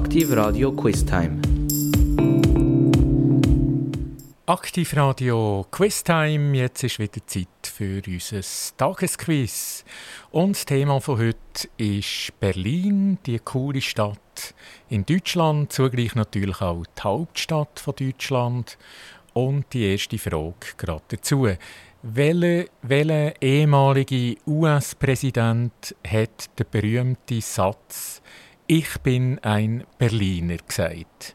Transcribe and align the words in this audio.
Aktiv 0.00 0.32
Radio 0.32 0.72
Quiz 0.72 1.04
Time. 1.04 1.42
Aktiv 4.46 4.96
Radio 4.96 5.66
Quiz 5.70 6.02
Time. 6.02 6.56
Jetzt 6.56 6.82
ist 6.82 6.98
wieder 6.98 7.20
Zeit 7.26 7.46
für 7.62 8.00
unser 8.06 8.40
Tagesquiz. 8.78 9.84
Und 10.30 10.56
das 10.56 10.64
Thema 10.64 11.00
von 11.02 11.18
heute 11.18 11.68
ist 11.76 12.32
Berlin, 12.40 13.18
die 13.26 13.40
coole 13.40 13.82
Stadt 13.82 14.54
in 14.88 15.04
Deutschland, 15.04 15.70
zugleich 15.70 16.14
natürlich 16.14 16.62
auch 16.62 16.82
die 16.86 17.02
Hauptstadt 17.02 17.78
von 17.78 17.94
Deutschland. 17.94 18.78
Und 19.34 19.66
die 19.74 19.92
erste 19.92 20.16
Frage 20.18 20.54
gerade 20.78 21.02
dazu. 21.08 21.46
Welcher 22.02 22.64
welche 22.80 23.34
ehemalige 23.42 24.36
US-Präsident 24.46 25.94
hat 26.08 26.58
den 26.58 26.66
berühmten 26.70 27.42
Satz 27.42 28.22
Ich 28.72 29.00
bin 29.00 29.40
ein 29.40 29.82
Berliner 29.98 30.58
gesagt? 30.58 31.34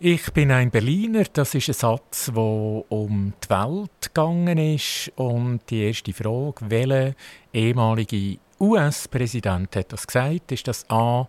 Ich 0.00 0.32
bin 0.32 0.50
ein 0.50 0.70
Berliner, 0.70 1.24
das 1.30 1.54
ist 1.54 1.68
ein 1.68 1.74
Satz, 1.74 2.30
der 2.34 2.38
um 2.38 3.34
die 3.44 3.50
Welt 3.50 3.90
gegangen 4.00 4.56
ist. 4.56 5.12
Und 5.16 5.60
die 5.68 5.82
erste 5.82 6.14
Frage, 6.14 6.70
welcher 6.70 7.14
ehemalige 7.52 8.38
US-Präsident 8.58 9.76
hat 9.76 9.92
das 9.92 10.06
gesagt? 10.06 10.52
Ist 10.52 10.66
das 10.66 10.88
A, 10.88 11.28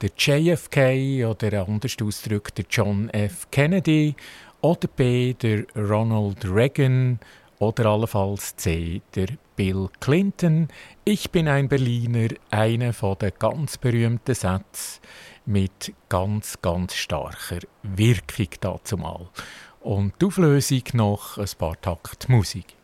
der 0.00 0.10
JFK 0.18 1.26
oder 1.26 1.64
anders 1.64 1.94
ausgedrückt 2.02 2.58
der 2.58 2.64
John 2.68 3.08
F. 3.10 3.48
Kennedy 3.52 4.16
oder 4.62 4.88
B, 4.88 5.32
der 5.34 5.64
Ronald 5.76 6.44
Reagan 6.44 7.20
oder 7.62 7.86
allenfalls 7.86 8.56
C, 8.56 9.02
der 9.14 9.28
Bill 9.54 9.88
Clinton? 10.00 10.66
Ich 11.04 11.30
bin 11.30 11.46
ein 11.46 11.68
Berliner, 11.68 12.28
einer 12.50 12.92
der 12.92 13.30
ganz 13.30 13.78
berühmten 13.78 14.34
Sätze 14.34 15.00
mit 15.46 15.94
ganz, 16.08 16.58
ganz 16.60 16.96
starker 16.96 17.60
Wirkung 17.84 18.48
dazumal. 18.60 19.28
Und 19.80 20.12
die 20.20 20.26
Auflösung 20.26 20.82
noch 20.94 21.38
ein 21.38 21.46
paar 21.56 21.80
Takt 21.80 22.28
Musik. 22.28 22.81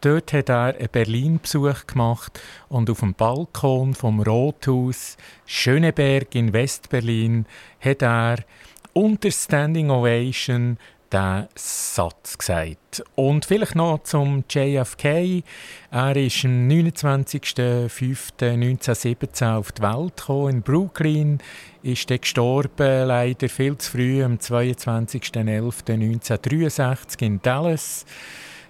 Dort 0.00 0.32
hat 0.34 0.50
er 0.50 0.76
einen 0.76 0.88
Berlin-Besuch 0.92 1.86
gemacht 1.86 2.38
und 2.68 2.90
auf 2.90 3.00
dem 3.00 3.14
Balkon 3.14 3.94
vom 3.94 4.20
Rothaus 4.20 5.16
Schöneberg 5.46 6.34
in 6.34 6.52
Westberlin 6.52 7.46
hat 7.80 8.02
er 8.02 8.40
unter 8.92 9.30
Standing 9.30 9.90
Ovation 9.90 10.76
diesen 11.14 11.48
Satz 11.54 12.36
gesagt. 12.38 13.04
Und 13.14 13.44
vielleicht 13.44 13.76
noch 13.76 14.02
zum 14.02 14.42
JFK. 14.48 15.44
Er 15.90 16.16
ist 16.16 16.42
am 16.44 16.68
29.05.1917 16.68 19.56
auf 19.56 19.70
die 19.72 19.82
Welt 19.82 20.16
gekommen, 20.16 20.50
in 20.50 20.62
Brooklyn. 20.62 21.38
Ist 21.82 22.10
dann 22.10 22.20
gestorben, 22.20 23.06
leider 23.06 23.48
viel 23.48 23.78
zu 23.78 23.92
früh, 23.92 24.22
am 24.24 24.34
22.11.1963 24.36 27.22
in 27.22 27.40
Dallas. 27.42 28.04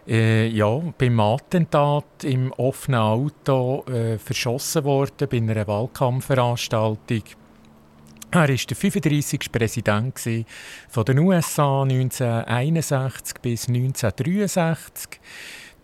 Äh, 0.06 0.48
ja, 0.48 0.82
beim 0.98 1.18
Attentat 1.18 2.24
im 2.24 2.52
offenen 2.52 3.00
Auto 3.00 3.86
äh, 3.86 4.18
verschossen 4.18 4.84
worden 4.84 5.28
bei 5.30 5.38
einer 5.38 5.66
Wahlkampfveranstaltung. 5.66 7.22
Er 8.34 8.40
war 8.40 8.46
der 8.48 8.58
35. 8.58 9.52
Präsident 9.52 10.26
den 10.26 11.18
USA 11.20 11.82
1961 11.82 13.34
bis 13.40 13.68
1963. 13.68 15.20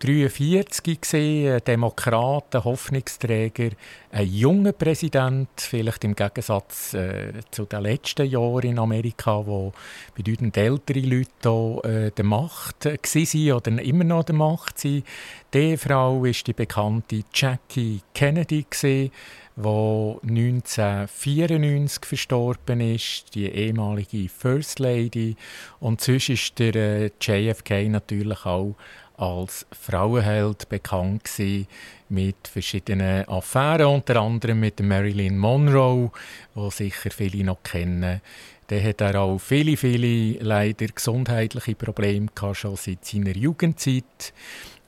1943 0.03 0.99
gesehen, 0.99 1.61
Demokrat, 1.65 2.55
ein 2.55 2.63
Hoffnungsträger, 2.63 3.69
ein 4.11 4.27
junger 4.27 4.73
Präsident, 4.73 5.49
vielleicht 5.55 6.03
im 6.03 6.13
Gegensatz 6.13 6.93
äh, 6.93 7.33
zu 7.51 7.65
den 7.65 7.83
letzten 7.83 8.25
Jahren 8.25 8.63
in 8.63 8.79
Amerika, 8.79 9.45
wo 9.45 9.71
bedeutend 10.15 10.57
ältere 10.57 10.99
Leute 10.99 11.29
hier, 11.43 11.81
äh, 11.85 12.11
der 12.11 12.25
Macht 12.25 12.85
äh, 12.85 12.97
waren 12.97 13.53
oder 13.53 13.81
immer 13.81 14.03
noch 14.03 14.23
der 14.23 14.35
Macht 14.35 14.79
sind. 14.79 15.05
Die 15.53 15.77
Frau 15.77 16.25
ist 16.25 16.47
die 16.47 16.53
bekannte 16.53 17.21
Jackie 17.31 18.01
Kennedy 18.13 18.65
gewesen, 18.69 19.11
wo 19.55 20.19
1994 20.23 22.05
verstorben 22.05 22.81
ist, 22.81 23.35
die 23.35 23.47
ehemalige 23.47 24.29
First 24.29 24.79
Lady. 24.79 25.35
Und 25.79 26.01
sonst 26.01 26.29
ist 26.29 26.59
der 26.59 26.75
äh, 26.75 27.11
JFK 27.19 27.89
natürlich 27.89 28.45
auch 28.45 28.75
als 29.17 29.67
Frauenheld 29.71 30.67
bekannt 30.69 31.25
gewesen, 31.25 31.67
mit 32.09 32.47
verschiedenen 32.47 33.27
Affären, 33.29 33.85
unter 33.85 34.17
anderem 34.17 34.59
mit 34.59 34.79
Marilyn 34.81 35.37
Monroe, 35.37 36.11
wo 36.55 36.69
sicher 36.69 37.11
viele 37.11 37.43
noch 37.43 37.63
kennen. 37.63 38.21
Der 38.69 38.83
hat 38.83 39.01
er 39.01 39.21
auch 39.21 39.37
viele, 39.37 39.77
viele 39.77 40.39
leider 40.43 40.87
gesundheitliche 40.87 41.75
Probleme 41.75 42.27
gehabt, 42.33 42.57
schon 42.57 42.75
seit 42.75 43.05
seiner 43.05 43.35
Jugendzeit. 43.35 44.33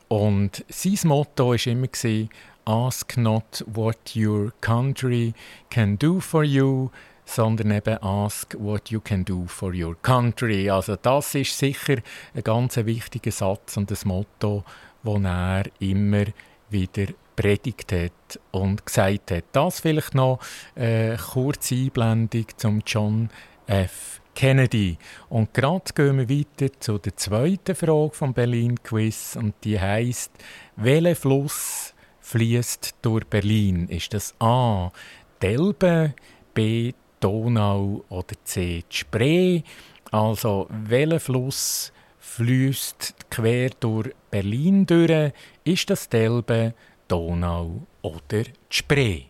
Und 0.08 0.66
sein 0.70 1.00
Motto 1.04 1.50
war 1.50 1.68
immer 1.68 1.88
Ask 2.66 3.18
not 3.18 3.64
what 3.68 4.16
your 4.16 4.52
country 4.62 5.34
can 5.70 5.98
do 5.98 6.20
for 6.20 6.44
you, 6.44 6.90
sondern 7.26 7.72
eben 7.72 8.02
ask 8.02 8.56
what 8.58 8.90
you 8.90 9.00
can 9.02 9.26
do 9.26 9.46
for 9.48 9.74
your 9.74 9.96
country. 10.02 10.70
Also 10.70 10.96
das 10.96 11.36
ist 11.36 11.58
sicher 11.58 11.98
ein 12.34 12.44
ganz 12.44 12.78
wichtiger 12.78 13.32
Satz 13.32 13.76
und 13.78 13.92
das 13.92 14.06
Motto, 14.06 14.64
das 15.04 15.24
er 15.24 15.64
immer 15.80 16.26
wieder 16.70 17.08
predigt 17.36 17.92
hat 17.92 18.40
und 18.52 18.86
gesagt 18.86 19.32
hat. 19.32 19.44
Das 19.52 19.80
vielleicht 19.80 20.16
noch 20.16 20.40
eine 20.76 21.18
kurze 21.18 21.76
Einblendung 21.76 22.46
zum 22.56 22.82
John 22.86 23.30
F. 23.68 24.22
Kennedy. 24.36 24.98
Und 25.30 25.54
gerade 25.54 25.94
gehen 25.94 26.18
wir 26.18 26.30
weiter 26.30 26.74
zu 26.80 26.98
der 26.98 27.16
zweiten 27.16 27.76
Frage 27.76 28.14
vom 28.14 28.34
Berlin 28.34 28.82
Quiz 28.82 29.36
und 29.36 29.54
die 29.64 29.80
heißt: 29.80 30.32
Welcher 30.76 31.16
Fluss 31.16 31.93
fließt 32.34 32.96
durch 33.04 33.26
Berlin? 33.28 33.88
Ist 33.90 34.12
das 34.16 34.34
A. 34.40 34.92
Delbe, 35.40 36.16
B. 36.56 36.94
Donau 37.20 38.04
oder 38.10 38.36
C. 38.44 38.84
Spree? 38.90 39.62
Also, 40.12 40.68
welcher 40.70 41.20
Fluss 41.20 41.94
fließt 42.18 43.30
quer 43.30 43.70
durch 43.80 44.16
Berlin 44.32 44.88
durch? 44.88 45.32
Ist 45.64 45.92
das 45.92 46.10
Delbe, 46.10 46.74
Donau 47.08 47.86
oder 48.02 48.46
Spree? 48.68 49.26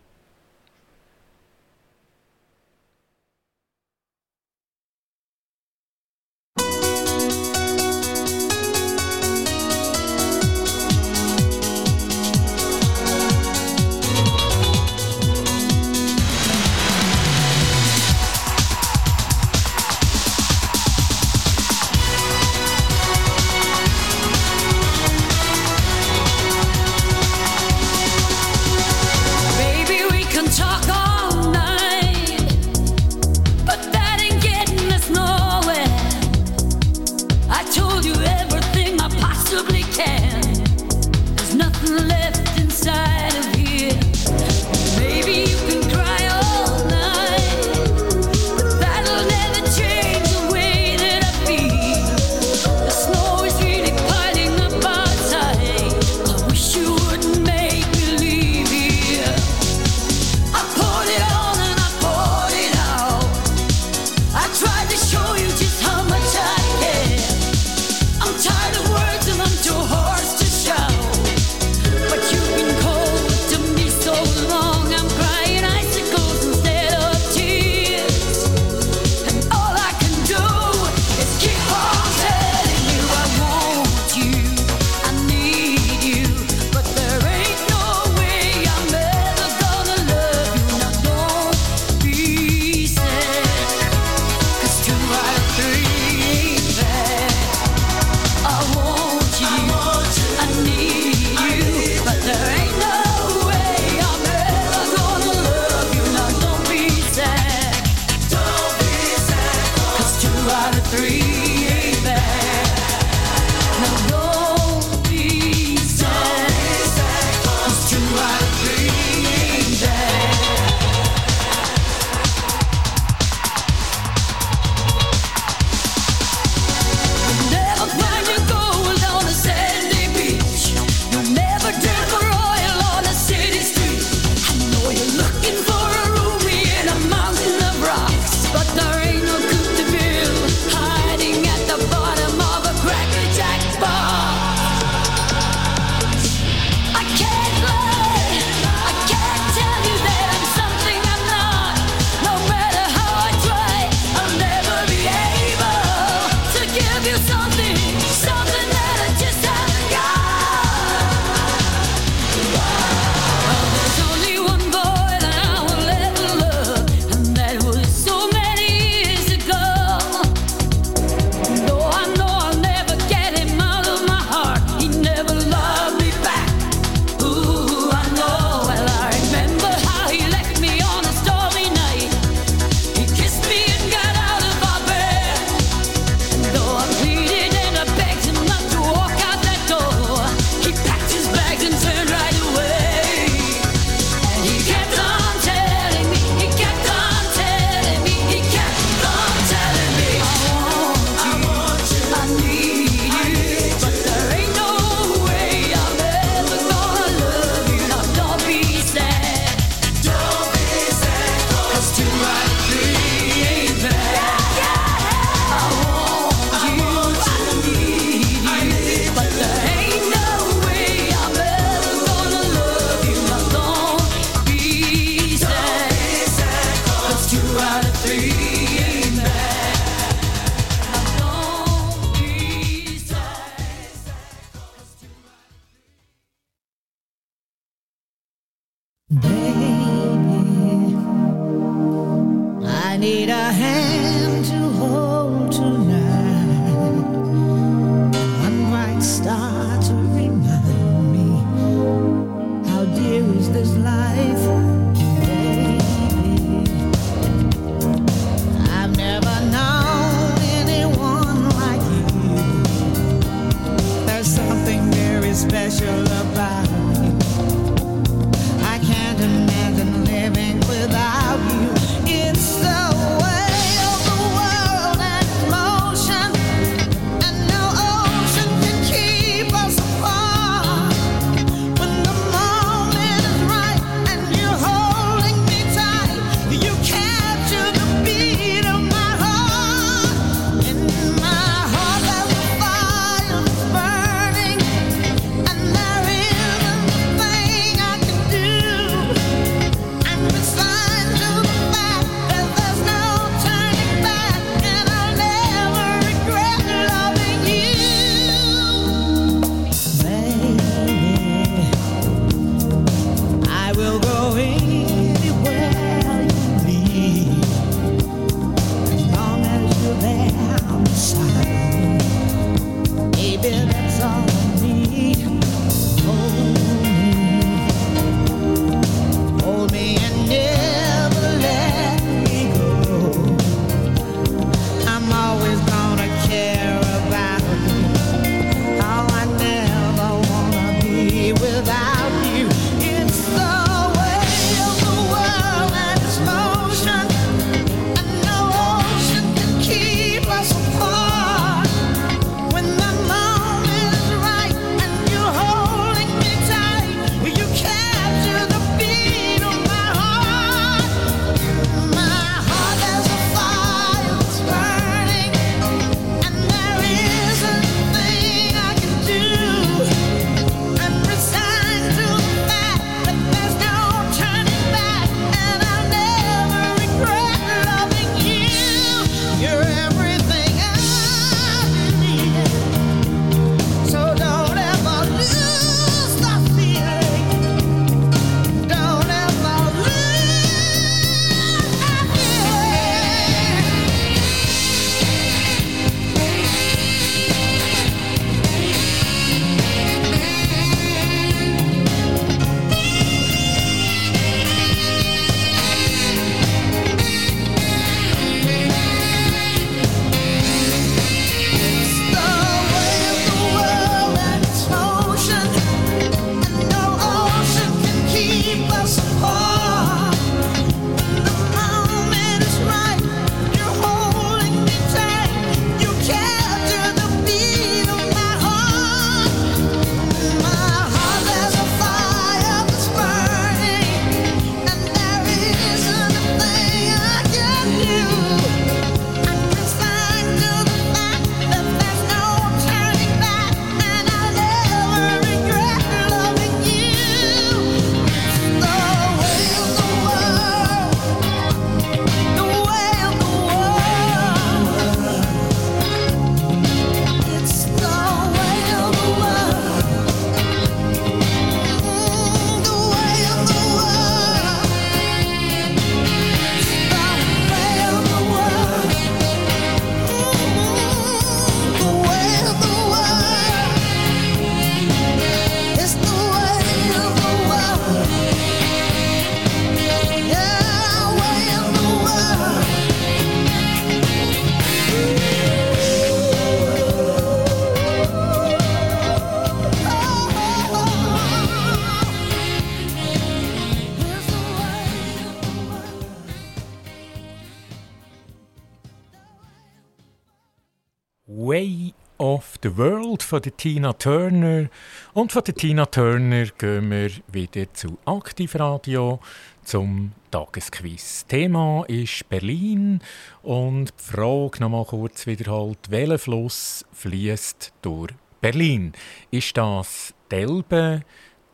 Von 503.24 503.42
der 503.42 503.56
Tina 503.56 503.92
Turner. 503.92 504.68
Und 505.12 505.32
von 505.32 505.42
der 505.44 505.54
Tina 505.54 505.86
Turner 505.86 506.46
gehen 506.58 506.90
wir 506.90 507.10
wieder 507.32 507.72
zu 507.72 507.98
Aktivradio 508.04 509.20
zum 509.64 510.12
Tagesquiz. 510.30 511.26
Thema 511.26 511.84
ist 511.88 512.28
Berlin 512.28 513.00
und 513.42 513.86
die 513.86 514.02
Frage 514.12 514.60
nochmal 514.60 514.84
kurz 514.84 515.26
wiederholt: 515.26 515.78
Welcher 515.88 516.18
Fluss 516.18 516.84
fließt 516.92 517.72
durch 517.82 518.12
Berlin? 518.40 518.92
Ist 519.30 519.56
das 519.56 520.14
die 520.30 520.36
Elbe, 520.36 521.02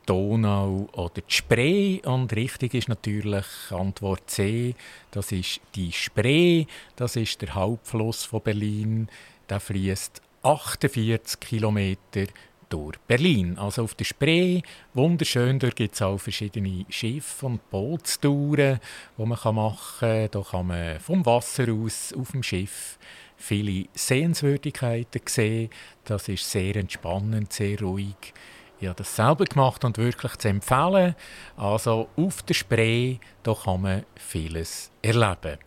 Donau 0.07 0.89
oder 0.93 1.23
die 1.23 1.33
Spree? 1.33 2.00
Und 2.05 2.35
richtig 2.35 2.75
ist 2.75 2.89
natürlich 2.89 3.47
Antwort 3.71 4.29
C. 4.29 4.75
Das 5.11 5.31
ist 5.31 5.61
die 5.75 5.93
Spree. 5.93 6.67
Das 6.97 7.17
ist 7.17 7.41
der 7.43 7.55
Hauptfluss 7.55 8.25
von 8.25 8.43
Berlin. 8.43 9.09
Der 9.49 9.61
fließt 9.61 10.23
48 10.42 11.40
Kilometer 11.40 12.26
Solothurn. 12.70 13.00
Berlin, 13.06 13.59
also 13.59 13.82
auf 13.82 13.94
der 13.94 14.04
Spree, 14.04 14.62
wunderschön, 14.94 15.59
dort 15.59 15.76
gibt 15.76 15.94
es 15.94 16.02
auch 16.02 16.18
verschiedene 16.18 16.85
Schiff- 16.88 17.42
und 17.42 17.68
Bootstouren, 17.70 18.80
die 19.18 19.25
man 19.25 19.54
machen 19.54 19.99
kann. 20.00 20.28
Da 20.30 20.42
kann 20.42 20.66
man 20.66 21.00
vom 21.00 21.25
Wasser 21.26 21.73
aus 21.73 22.12
auf 22.12 22.32
dem 22.32 22.42
Schiff 22.42 22.99
viele 23.37 23.87
Sehenswürdigkeiten 23.94 25.23
sehen. 25.26 25.70
Das 26.04 26.28
ist 26.28 26.50
sehr 26.50 26.76
entspannend, 26.76 27.52
sehr 27.52 27.80
ruhig. 27.80 28.35
Ich 28.80 28.87
habe 28.87 28.97
das 28.97 29.14
selber 29.14 29.44
gemacht 29.44 29.85
und 29.85 29.99
wirklich 29.99 30.37
zu 30.37 30.49
empfehlen. 30.49 31.14
Also 31.56 32.09
auf 32.16 32.42
der 32.42 32.54
Spree, 32.54 33.18
da 33.42 33.54
kann 33.54 33.82
man 33.82 34.04
vieles 34.16 34.90
erleben. 35.03 35.59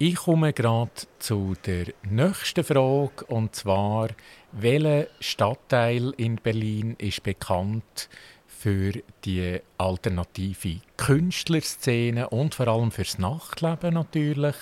Ich 0.00 0.14
komme 0.14 0.52
gerade 0.52 0.92
zu 1.18 1.56
der 1.66 1.86
nächsten 2.08 2.62
Frage 2.62 3.24
und 3.26 3.56
zwar, 3.56 4.10
welcher 4.52 5.08
Stadtteil 5.18 6.14
in 6.16 6.36
Berlin 6.36 6.94
ist 6.98 7.24
bekannt 7.24 8.08
für 8.46 8.92
die 9.24 9.58
alternative 9.76 10.82
Künstlerszene 10.96 12.28
und 12.28 12.54
vor 12.54 12.68
allem 12.68 12.92
fürs 12.92 13.18
Nachtleben 13.18 13.94
natürlich? 13.94 14.54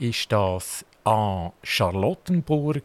Ist 0.00 0.32
das 0.32 0.84
A. 1.04 1.52
Charlottenburg, 1.62 2.82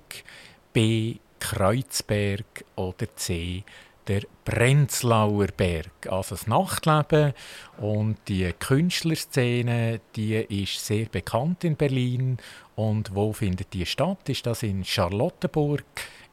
B. 0.73 1.15
Kreuzberg 1.39 2.63
oder 2.75 3.07
C 3.15 3.63
der 4.08 4.22
Prenzlauer 4.46 5.48
Berg. 5.48 6.08
Also 6.10 6.36
das 6.36 6.48
Nachtleben 6.48 7.34
und 7.78 8.17
die 8.28 8.52
Künstlerszene, 8.58 10.00
die 10.15 10.36
ist 10.36 10.86
sehr 10.86 11.06
bekannt 11.06 11.63
in 11.63 11.76
Berlin. 11.76 12.38
Und 12.76 13.13
wo 13.13 13.34
findet 13.34 13.74
die 13.74 13.86
statt? 13.86 14.30
Ist 14.30 14.46
das 14.46 14.63
in 14.63 14.86
Charlottenburg, 14.86 15.86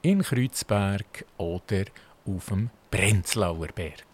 in 0.02 0.22
Kreuzberg 0.22 1.24
oder 1.36 1.84
auf 2.26 2.46
dem 2.46 2.70
Prenzlauer 2.90 3.68
Berg? 3.68 4.04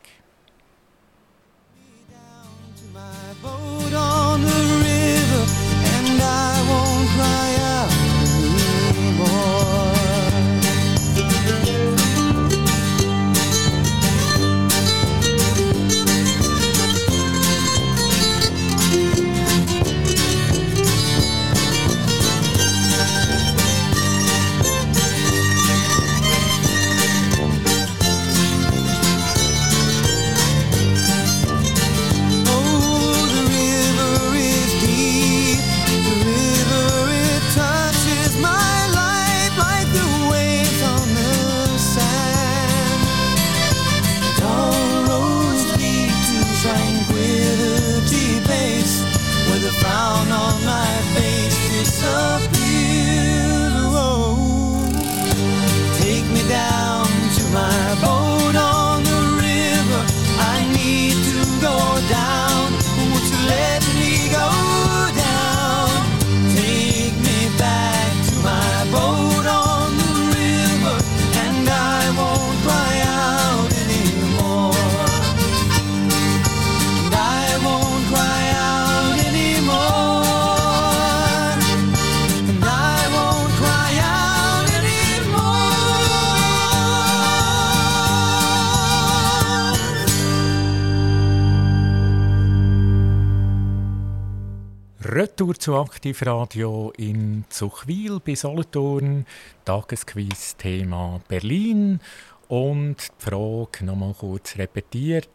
Retour 95.13 95.59
zu 95.59 95.75
Aktivradio 95.75 96.93
in 96.97 97.45
Zuchwil 97.49 98.21
bis 98.21 98.43
Solothurn. 98.43 99.27
Tagesquiz 99.65 100.57
Thema 100.57 101.21
Berlin. 101.27 101.99
Und 102.47 102.97
die 103.19 103.25
Frage 103.25 103.85
nochmal 103.85 104.15
kurz 104.15 104.57
repetiert. 104.57 105.29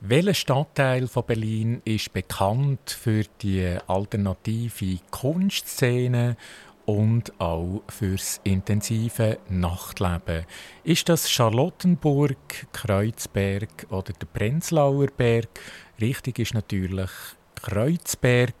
Welcher 0.00 0.34
Stadtteil 0.34 1.06
von 1.06 1.26
Berlin 1.26 1.80
ist 1.84 2.12
bekannt 2.12 2.90
für 2.90 3.22
die 3.40 3.78
alternative 3.86 4.98
Kunstszene 5.12 6.36
und 6.84 7.40
auch 7.40 7.84
fürs 7.86 8.40
intensive 8.42 9.38
Nachtleben? 9.48 10.44
Ist 10.82 11.08
das 11.08 11.30
Charlottenburg, 11.30 12.66
Kreuzberg 12.72 13.86
oder 13.90 14.12
der 14.12 14.26
Prenzlauer 14.26 15.06
Berg? 15.06 15.60
Richtig 16.00 16.40
ist 16.40 16.54
natürlich 16.54 17.10
Kreuzberg. 17.54 18.54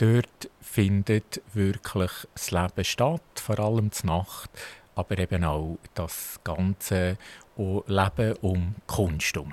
Dort 0.00 0.48
findet 0.62 1.42
wirklich 1.52 2.10
das 2.32 2.52
Leben 2.52 2.84
statt, 2.84 3.20
vor 3.34 3.58
allem 3.58 3.90
die 3.90 4.06
Nacht, 4.06 4.48
aber 4.94 5.18
eben 5.18 5.44
auch 5.44 5.76
das 5.92 6.40
ganze 6.42 7.18
Leben 7.58 8.36
um 8.40 8.76
Kunst 8.86 9.34
herum. 9.34 9.52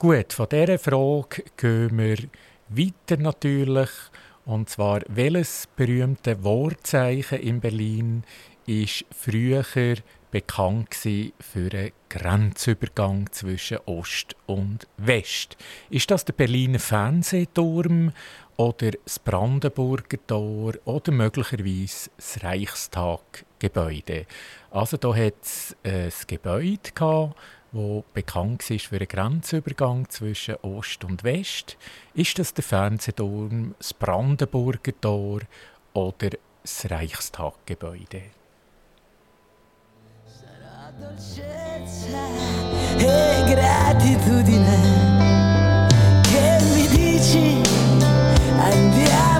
Gut, 0.00 0.32
von 0.32 0.48
dieser 0.48 0.80
Frage 0.80 1.44
gehen 1.56 1.96
wir 1.96 2.18
weiter 2.68 3.22
natürlich. 3.22 3.90
Und 4.44 4.70
zwar, 4.70 5.02
welches 5.06 5.68
berühmte 5.76 6.42
Wortzeichen 6.42 7.38
in 7.38 7.60
Berlin 7.60 8.24
ist 8.66 9.04
früher 9.16 9.64
bekannt 10.32 10.94
für 10.94 11.70
einen 11.72 11.92
Grenzübergang 12.08 13.30
zwischen 13.30 13.78
Ost 13.86 14.34
und 14.46 14.88
West? 14.96 15.56
Ist 15.90 16.10
das 16.10 16.24
der 16.24 16.32
Berliner 16.32 16.80
Fernsehturm 16.80 18.12
oder 18.56 18.92
das 18.92 19.18
Brandenburger 19.18 20.18
Tor 20.26 20.74
oder 20.84 21.12
möglicherweise 21.12 22.10
das 22.16 22.42
Reichstaggebäude. 22.42 24.26
Also 24.70 24.96
da 24.96 25.14
hat 25.14 25.34
es 25.42 25.76
ein 25.82 26.12
Gebäude 26.26 26.92
gehabt, 26.94 27.36
wo 27.72 28.04
bekannt 28.14 28.70
ist 28.70 28.86
für 28.86 28.96
einen 28.96 29.08
Grenzübergang 29.08 30.08
zwischen 30.08 30.56
Ost 30.62 31.04
und 31.04 31.24
West. 31.24 31.76
Ist 32.14 32.38
das 32.38 32.54
der 32.54 32.62
Fernsehturm, 32.62 33.74
das 33.78 33.92
Brandenburger 33.92 34.92
Tor 35.00 35.40
oder 35.92 36.30
das 36.62 36.90
Reichstaggebäude? 36.90 38.22
E 42.96 43.44
gratitudine 43.52 44.78
che 46.22 46.58
mi 46.62 46.86
dici 46.88 47.73
and 48.64 48.94
the 48.94 49.33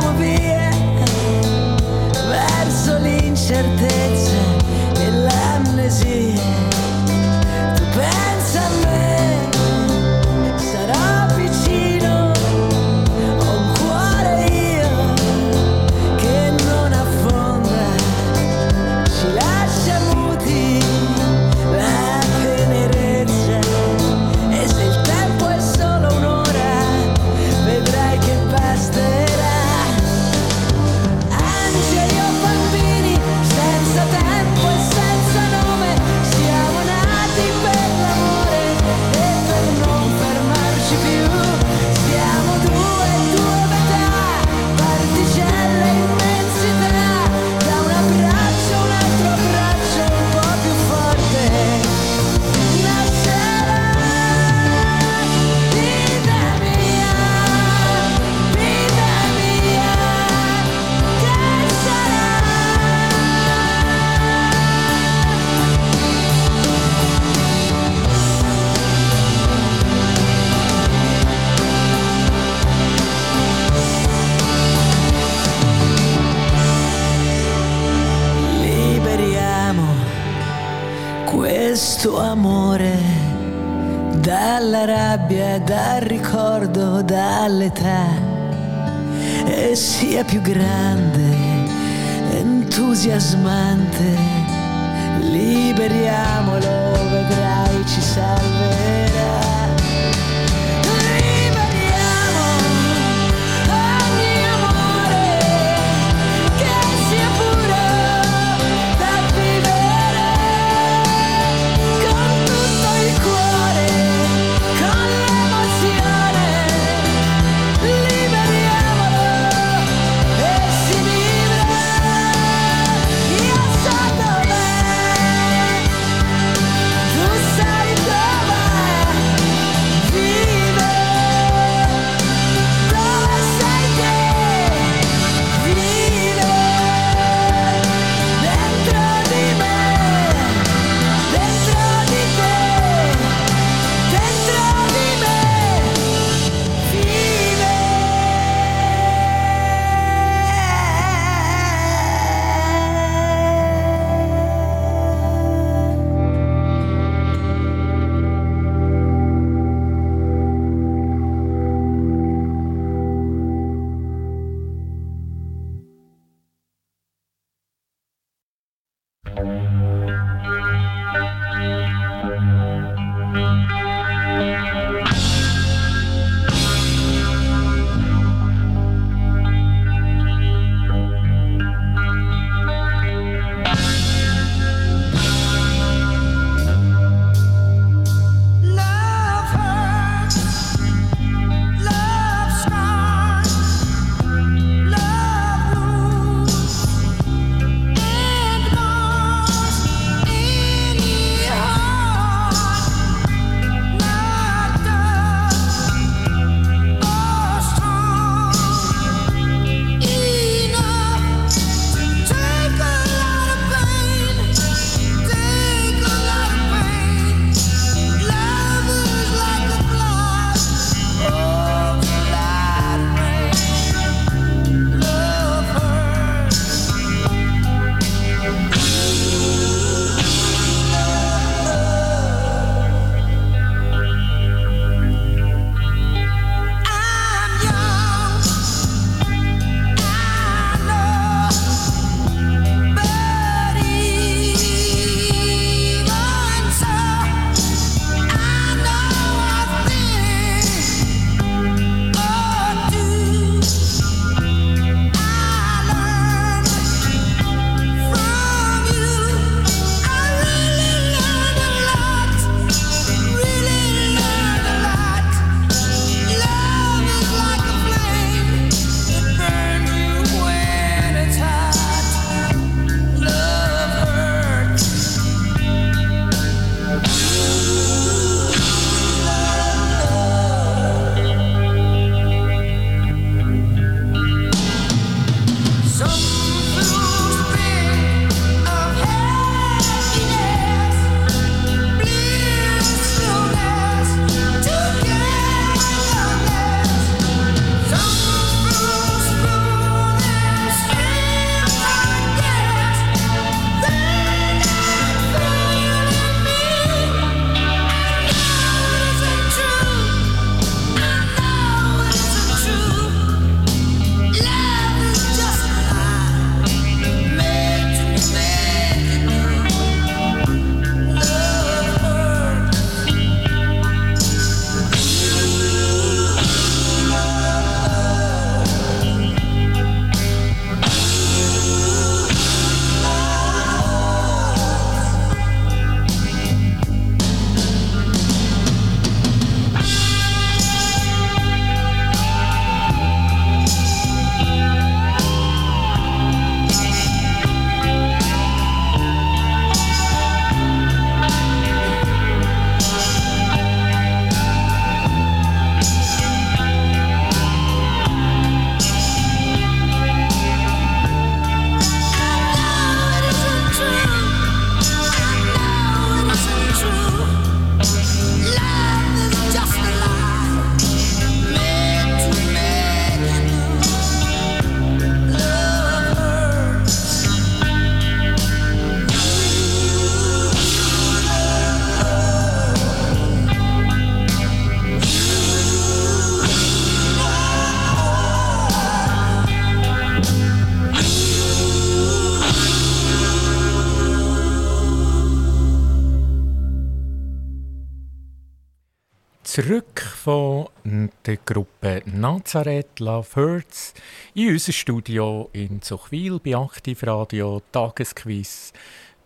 Gruppe 401.46 402.02
Nazareth 402.06 403.00
Love 403.00 403.28
Hurts 403.36 403.92
in 404.34 404.48
unser 404.48 404.72
Studio 404.72 405.50
in 405.52 405.82
Zuchwil 405.82 406.38
bei 406.38 406.56
Aktivradio 406.56 407.60
Tagesquiz. 407.70 408.72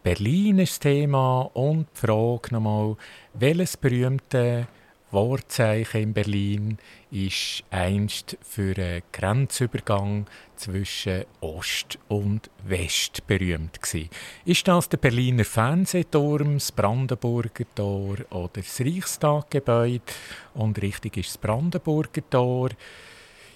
Berlin 0.03 0.59
ist 0.59 0.73
das 0.73 0.79
Thema 0.81 1.43
und 1.55 1.87
die 1.95 2.07
Frage 2.07 2.53
nochmal, 2.53 2.97
welches 3.35 3.77
berühmte 3.77 4.67
Wortzeichen 5.13 6.03
in 6.03 6.13
Berlin 6.13 6.79
ist 7.11 7.65
einst 7.71 8.37
für 8.43 8.77
einen 8.77 9.03
Grenzübergang 9.13 10.27
zwischen 10.57 11.25
Ost 11.41 11.99
und 12.09 12.51
West 12.65 13.27
berühmt 13.27 13.81
gewesen. 13.81 14.11
Ist 14.45 14.69
das 14.69 14.89
der 14.89 14.99
Berliner 14.99 15.45
Fernsehturm, 15.45 16.55
das 16.55 16.73
Brandenburger 16.73 17.65
Tor 17.75 18.17
oder 18.31 18.51
das 18.55 18.81
Reichstaggebäude? 18.81 20.03
Und 20.55 20.83
richtig 20.83 21.17
ist 21.17 21.31
das 21.31 21.39
Brandenburger 21.39 22.29
Tor. 22.29 22.71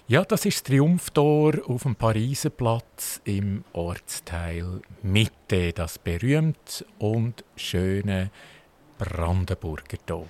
Ja, 0.09 0.25
das 0.25 0.45
ist 0.45 0.57
das 0.59 0.63
Triumphtor 0.65 1.55
auf 1.67 1.83
dem 1.83 1.95
Pariser 1.95 2.51
Platz 2.51 3.21
im 3.25 3.65
Ortsteil 3.73 4.81
Mitte, 5.03 5.73
das 5.73 5.99
berühmte 5.99 6.85
und 6.99 7.45
schöne 7.57 8.31
Brandenburger 8.99 9.99
Tor. 10.05 10.27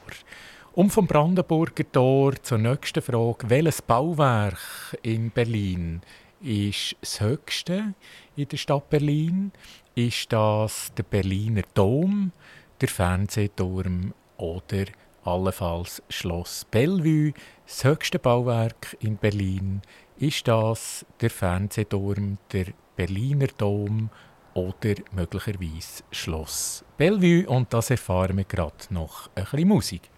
Und 0.75 0.89
vom 0.89 1.07
Brandenburger 1.07 1.85
Tor 1.93 2.33
zur 2.43 2.57
nächsten 2.57 3.03
Frage. 3.03 3.51
Welches 3.51 3.83
Bauwerk 3.83 4.97
in 5.03 5.31
Berlin 5.31 6.01
ist 6.41 6.97
das 7.03 7.21
höchste 7.21 7.93
in 8.37 8.49
der 8.49 8.57
Stadt 8.57 8.89
Berlin? 8.89 9.53
Ist 9.95 10.33
das 10.33 10.91
der 10.97 11.03
Berliner 11.03 11.61
Dom, 11.75 12.33
der 12.81 12.89
Fernsehturm 12.89 14.15
oder 14.39 14.87
allenfalls 15.25 16.03
Schloss 16.09 16.65
Bellevue? 16.71 17.35
Das 17.67 17.85
höchste 17.85 18.19
Bauwerk 18.19 18.97
in 19.01 19.19
Berlin 19.19 19.83
ist 20.17 20.49
das 20.49 21.05
der 21.21 21.29
Fernsehturm, 21.29 22.39
der 22.51 22.69
Berliner 22.97 23.49
Dom 23.59 24.09
oder 24.55 24.95
möglicherweise 25.13 26.03
Schloss 26.11 26.83
Bellevue. 26.97 27.47
Und 27.47 27.75
das 27.75 27.91
erfahren 27.91 28.39
wir 28.39 28.45
gerade 28.45 28.73
noch 28.89 29.29
ein 29.35 29.45
bisschen 29.45 29.69
Musik. 29.69 30.12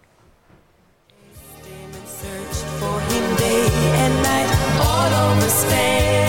For 2.79 2.99
him 2.99 3.35
day 3.37 3.67
and 4.03 4.13
night 4.23 4.49
all 4.79 5.31
over 5.31 5.49
Spain. 5.49 6.24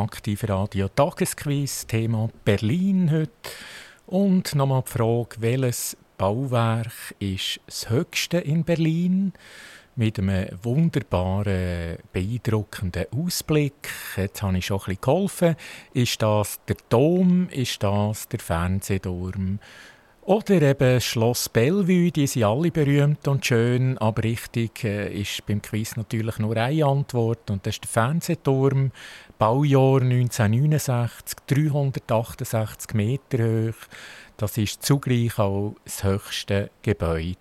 Aktiv 0.00 0.48
Radio 0.48 0.88
Tagesquiz, 0.88 1.86
Thema 1.86 2.30
Berlin 2.44 3.10
heute. 3.10 3.30
Und 4.06 4.54
nochmal 4.54 4.82
die 4.86 4.92
Frage, 4.92 5.36
welches 5.40 5.94
Bauwerk 6.16 7.14
ist 7.18 7.60
das 7.66 7.90
höchste 7.90 8.38
in 8.38 8.64
Berlin? 8.64 9.34
Mit 9.96 10.18
einem 10.18 10.48
wunderbaren, 10.62 11.98
beeindruckenden 12.14 13.06
Ausblick. 13.12 13.90
Jetzt 14.16 14.42
habe 14.42 14.56
ich 14.56 14.66
schon 14.66 14.78
ein 14.78 14.84
bisschen 14.84 15.00
geholfen. 15.02 15.56
Ist 15.92 16.22
das 16.22 16.60
der 16.66 16.76
Dom? 16.88 17.50
Ist 17.50 17.82
das 17.82 18.26
der 18.28 18.40
Fernsehturm? 18.40 19.58
Oder 20.30 20.62
eben 20.62 21.00
Schloss 21.00 21.48
Bellevue, 21.48 22.12
die 22.12 22.28
sind 22.28 22.44
alle 22.44 22.70
berühmt 22.70 23.26
und 23.26 23.44
schön, 23.44 23.98
aber 23.98 24.22
richtig 24.22 24.84
äh, 24.84 25.12
ist 25.12 25.44
beim 25.44 25.60
Quiz 25.60 25.96
natürlich 25.96 26.38
nur 26.38 26.56
eine 26.56 26.86
Antwort 26.86 27.50
und 27.50 27.66
das 27.66 27.74
ist 27.74 27.82
der 27.82 27.90
Fernsehturm, 27.90 28.92
Baujahr 29.40 30.00
1969, 30.02 31.36
368 31.48 32.94
Meter 32.94 33.38
hoch. 33.38 33.74
Das 34.36 34.56
ist 34.56 34.84
zugleich 34.84 35.36
auch 35.40 35.74
das 35.84 36.04
höchste 36.04 36.70
Gebäude 36.82 37.34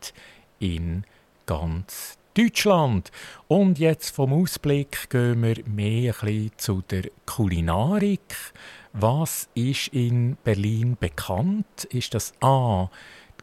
in 0.57 1.03
ganz 1.45 2.17
Deutschland. 2.33 3.11
Und 3.47 3.77
jetzt 3.77 4.15
vom 4.15 4.33
Ausblick 4.33 5.11
gehen 5.11 5.43
wir 5.43 5.57
mehr 5.67 6.15
ein 6.21 6.25
bisschen 6.25 6.51
zu 6.57 6.83
der 6.89 7.03
Kulinarik. 7.27 8.35
Was 8.93 9.49
ist 9.53 9.89
in 9.89 10.35
Berlin 10.43 10.97
bekannt? 10.99 11.85
Ist 11.91 12.15
das 12.15 12.33
A. 12.41 12.89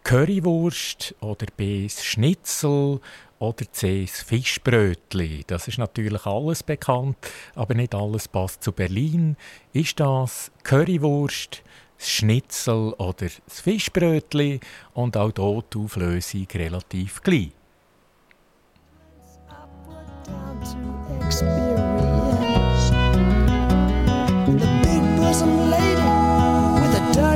Currywurst 0.02 1.14
oder 1.20 1.46
B. 1.56 1.84
das 1.84 2.04
Schnitzel 2.04 3.00
oder 3.38 3.72
C, 3.72 4.04
das 4.04 4.22
Fischbrötli. 4.22 5.44
Das 5.46 5.68
ist 5.68 5.78
natürlich 5.78 6.26
alles 6.26 6.62
bekannt, 6.62 7.16
aber 7.54 7.74
nicht 7.74 7.94
alles 7.94 8.28
passt 8.28 8.62
zu 8.62 8.72
Berlin. 8.72 9.36
Ist 9.72 10.00
das 10.00 10.50
Currywurst, 10.62 11.62
das 11.98 12.08
Schnitzel 12.08 12.92
oder 12.94 13.26
das 13.46 13.60
Fischbrötli? 13.60 14.60
Und 14.94 15.16
auch 15.16 15.32
hier 15.34 15.64
die 15.72 15.78
Auflösung 15.78 16.46
relativ 16.54 17.22
gleich. 17.22 17.52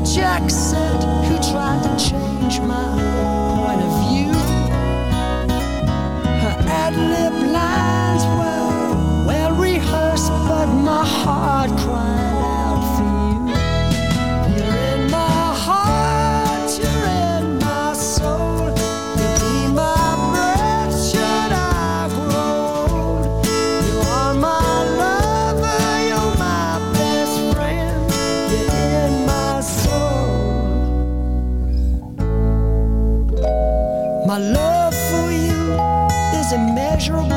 Jack 0.04 0.48
said. 0.50 1.19
Love 34.40 34.94
for 35.10 35.30
you 35.30 35.74
is 36.40 36.52
immeasurable. 36.52 37.28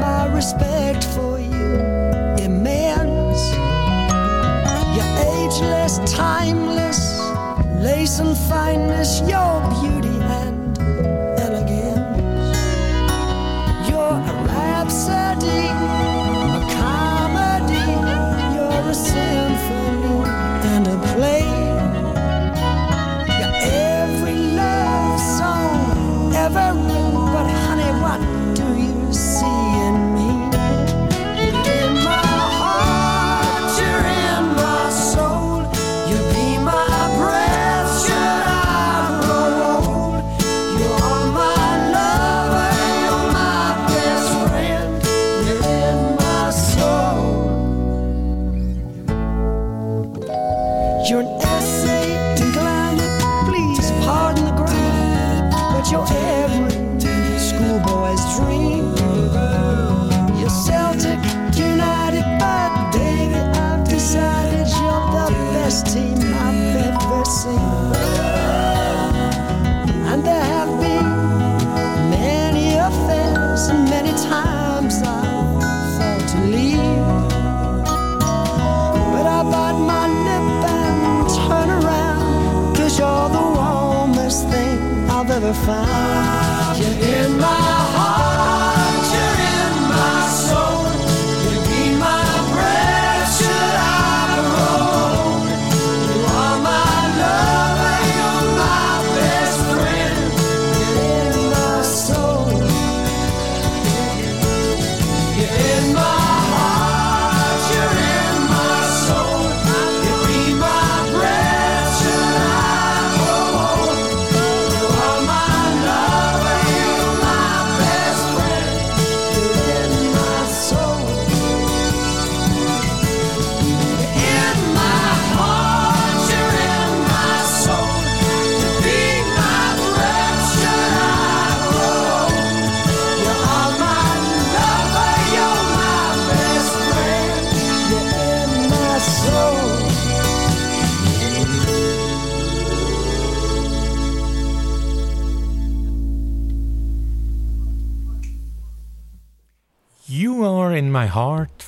My 0.00 0.30
respect 0.32 1.04
for 1.04 1.38
you 1.38 1.74
immense. 2.42 3.42
You're 4.94 5.14
ageless, 5.34 5.98
timeless, 6.12 7.18
lace 7.82 8.18
and 8.20 8.36
fineness, 8.48 9.20
your 9.28 9.60
beauty 9.80 10.03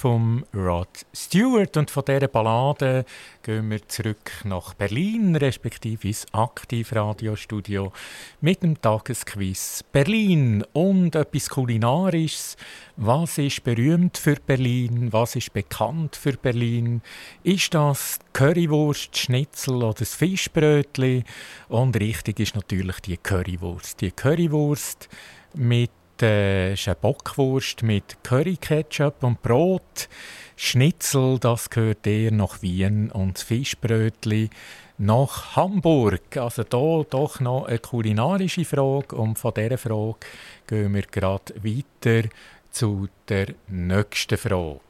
Vom 0.07 0.44
Rod 0.54 1.04
Stewart. 1.12 1.76
Und 1.76 1.90
von 1.90 2.04
dieser 2.04 2.28
Ballade 2.28 3.04
gehen 3.42 3.68
wir 3.68 3.88
zurück 3.88 4.30
nach 4.44 4.72
Berlin, 4.74 5.34
respektive 5.34 6.07
ins 6.07 6.32
Aktivradiostudio 6.32 7.92
mit 8.40 8.62
dem 8.62 8.80
Tagesquiz 8.80 9.82
Berlin 9.90 10.62
und 10.72 11.16
etwas 11.16 11.50
Kulinarisches. 11.50 12.57
Was 12.96 13.38
ist 13.38 13.64
berühmt 13.64 14.16
für 14.16 14.36
Berlin? 14.36 15.12
Was 15.12 15.34
ist 15.34 15.52
bekannt 15.52 16.14
für 16.14 16.34
Berlin? 16.34 17.02
Ist 17.42 17.74
das 17.74 18.20
Currywurst, 18.32 19.18
Schnitzel 19.18 19.82
oder 19.82 19.94
das 19.94 20.14
Fischbrötli? 20.14 21.24
Und 21.68 21.98
richtig 21.98 22.38
ist 22.38 22.54
natürlich 22.54 23.00
die 23.00 23.16
Currywurst. 23.16 24.00
Die 24.00 24.12
Currywurst 24.12 25.09
mit 25.54 25.90
äh, 26.23 26.75
ist 26.75 26.89
eine 26.89 26.95
Bockwurst 26.95 27.83
mit 27.83 28.23
Curry-Ketchup 28.23 29.23
und 29.23 29.43
Brot. 29.43 30.09
Schnitzel, 30.57 31.39
das 31.39 31.71
gehört 31.71 32.07
eher 32.07 32.33
nach 32.33 32.62
Wien 32.62 33.11
und 33.11 33.37
das 33.37 33.43
Fischbrötli 33.43 34.51
nach 34.99 35.57
Hamburg. 35.57 36.37
Also 36.37 36.62
da 36.62 37.03
doch 37.09 37.41
noch 37.41 37.67
eine 37.67 37.79
kulinarische 37.79 38.64
Frage 38.64 39.17
und 39.17 39.39
von 39.39 39.55
dieser 39.55 39.79
Frage 39.79 40.19
gehen 40.67 40.95
wir 40.95 41.03
gerade 41.03 41.55
weiter 41.62 42.29
zu 42.71 43.09
der 43.29 43.49
nächsten 43.69 44.39
Frage. 44.39 44.81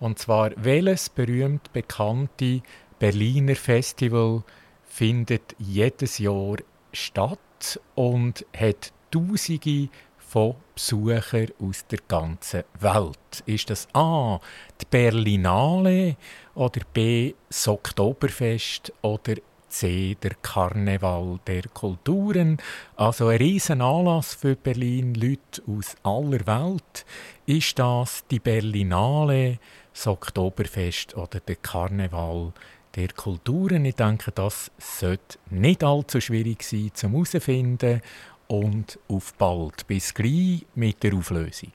Und 0.00 0.18
zwar, 0.18 0.52
welches 0.56 1.08
berühmt 1.08 1.72
bekannte 1.72 2.62
Berliner 2.98 3.56
Festival 3.56 4.42
findet 4.86 5.54
jedes 5.58 6.18
Jahr 6.18 6.56
statt 6.92 7.80
und 7.94 8.44
hat 8.56 8.92
Tausende 9.10 9.88
von 10.28 10.56
Besuchern 10.74 11.48
aus 11.58 11.86
der 11.90 12.00
ganzen 12.06 12.64
Welt. 12.80 13.42
Ist 13.46 13.70
das 13.70 13.88
A. 13.94 14.38
die 14.80 14.84
Berlinale 14.84 16.16
oder 16.54 16.82
B. 16.92 17.32
das 17.48 17.66
Oktoberfest 17.66 18.92
oder 19.00 19.36
C. 19.70 20.16
der 20.22 20.34
Karneval 20.42 21.40
der 21.46 21.62
Kulturen? 21.72 22.58
Also 22.96 23.28
ein 23.28 23.38
riesen 23.38 23.80
Anlass 23.80 24.34
für 24.34 24.54
Berlin, 24.54 25.14
Leute 25.14 25.62
aus 25.66 25.96
aller 26.02 26.46
Welt. 26.46 27.06
Ist 27.46 27.78
das 27.78 28.22
die 28.30 28.38
Berlinale, 28.38 29.58
das 29.94 30.06
Oktoberfest 30.06 31.16
oder 31.16 31.40
der 31.40 31.56
Karneval 31.56 32.52
der 32.94 33.08
Kulturen? 33.08 33.86
Ich 33.86 33.94
denke, 33.94 34.30
das 34.32 34.70
sollte 34.76 35.38
nicht 35.48 35.82
allzu 35.82 36.20
schwierig 36.20 36.62
sein 36.62 36.90
zum 36.92 37.12
herausfinden. 37.12 38.02
Und 38.48 38.98
auf 39.08 39.34
bald. 39.34 39.86
Bis 39.86 40.12
gleich 40.12 40.66
mit 40.74 41.02
der 41.02 41.14
Auflösung. 41.14 41.72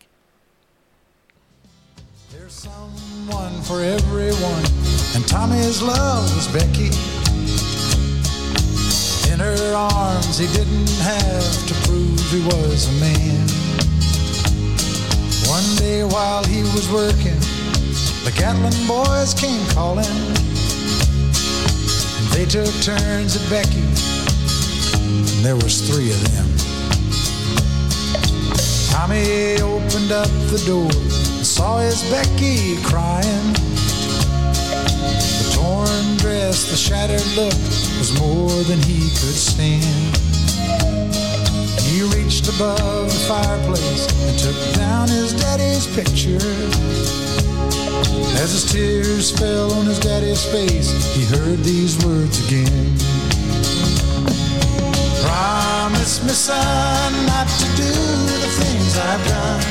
There's 2.31 2.53
someone 2.53 3.61
for 3.61 3.79
everyone, 3.79 4.65
and 5.15 5.25
Tommy's 5.27 5.81
love 5.81 6.25
was 6.35 6.47
Becky. 6.47 6.89
In 9.31 9.39
her 9.39 9.75
arms, 9.75 10.39
he 10.39 10.47
didn't 10.47 10.89
have 11.01 11.67
to 11.67 11.73
prove 11.87 12.19
he 12.31 12.41
was 12.41 12.87
a 12.87 12.93
man. 12.99 13.47
One 15.47 15.75
day 15.77 16.03
while 16.03 16.43
he 16.43 16.63
was 16.73 16.89
working, 16.91 17.39
the 18.25 18.33
Gatlin 18.35 18.73
boys 18.87 19.33
came 19.33 19.65
calling. 19.69 20.05
And 22.17 22.27
they 22.33 22.45
took 22.45 22.73
turns 22.81 23.35
at 23.35 23.47
Becky, 23.49 23.85
and 25.13 25.45
there 25.45 25.55
was 25.55 25.81
three 25.87 26.09
of 26.09 26.19
them. 26.31 26.47
Tommy 28.89 29.61
opened 29.61 30.11
up 30.11 30.31
the 30.49 30.61
door 30.65 30.89
and 30.89 31.45
saw 31.45 31.79
his 31.79 32.01
Becky 32.09 32.81
crying. 32.83 33.53
The 35.39 35.51
torn 35.53 36.17
dress, 36.17 36.69
the 36.69 36.77
shattered 36.77 37.25
look 37.35 37.53
was 37.99 38.17
more 38.19 38.63
than 38.63 38.79
he 38.83 39.09
could 39.09 39.37
stand. 39.37 40.17
He 41.81 42.01
reached 42.15 42.49
above 42.49 43.05
the 43.05 43.23
fireplace 43.27 44.07
and 44.25 44.39
took 44.39 44.75
down 44.75 45.09
his 45.09 45.33
daddy's 45.33 45.85
picture. 45.93 46.41
As 48.41 48.51
his 48.51 48.71
tears 48.71 49.31
fell 49.31 49.71
on 49.73 49.85
his 49.85 49.99
daddy's 49.99 50.43
face, 50.45 50.89
he 51.15 51.23
heard 51.25 51.59
these 51.59 52.03
words 52.03 52.45
again. 52.47 53.12
Promise 55.33 56.21
me, 56.21 56.29
son, 56.29 57.11
not 57.25 57.47
to 57.47 57.65
do 57.75 57.89
the 58.43 58.51
things 58.61 58.95
I've 58.99 59.25
done. 59.27 59.61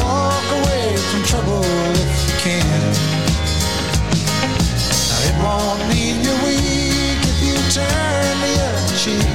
Walk 0.00 0.46
away 0.60 0.96
from 0.96 1.22
trouble 1.24 1.60
if 2.00 2.16
you 2.24 2.34
can. 2.40 2.80
Now, 5.10 5.20
it 5.28 5.36
won't 5.44 5.80
mean 5.92 6.24
you're 6.24 6.40
weak 6.48 7.20
if 7.32 7.38
you 7.44 7.56
turn 7.68 8.34
the 8.46 8.54
other 8.64 8.96
cheek. 8.96 9.32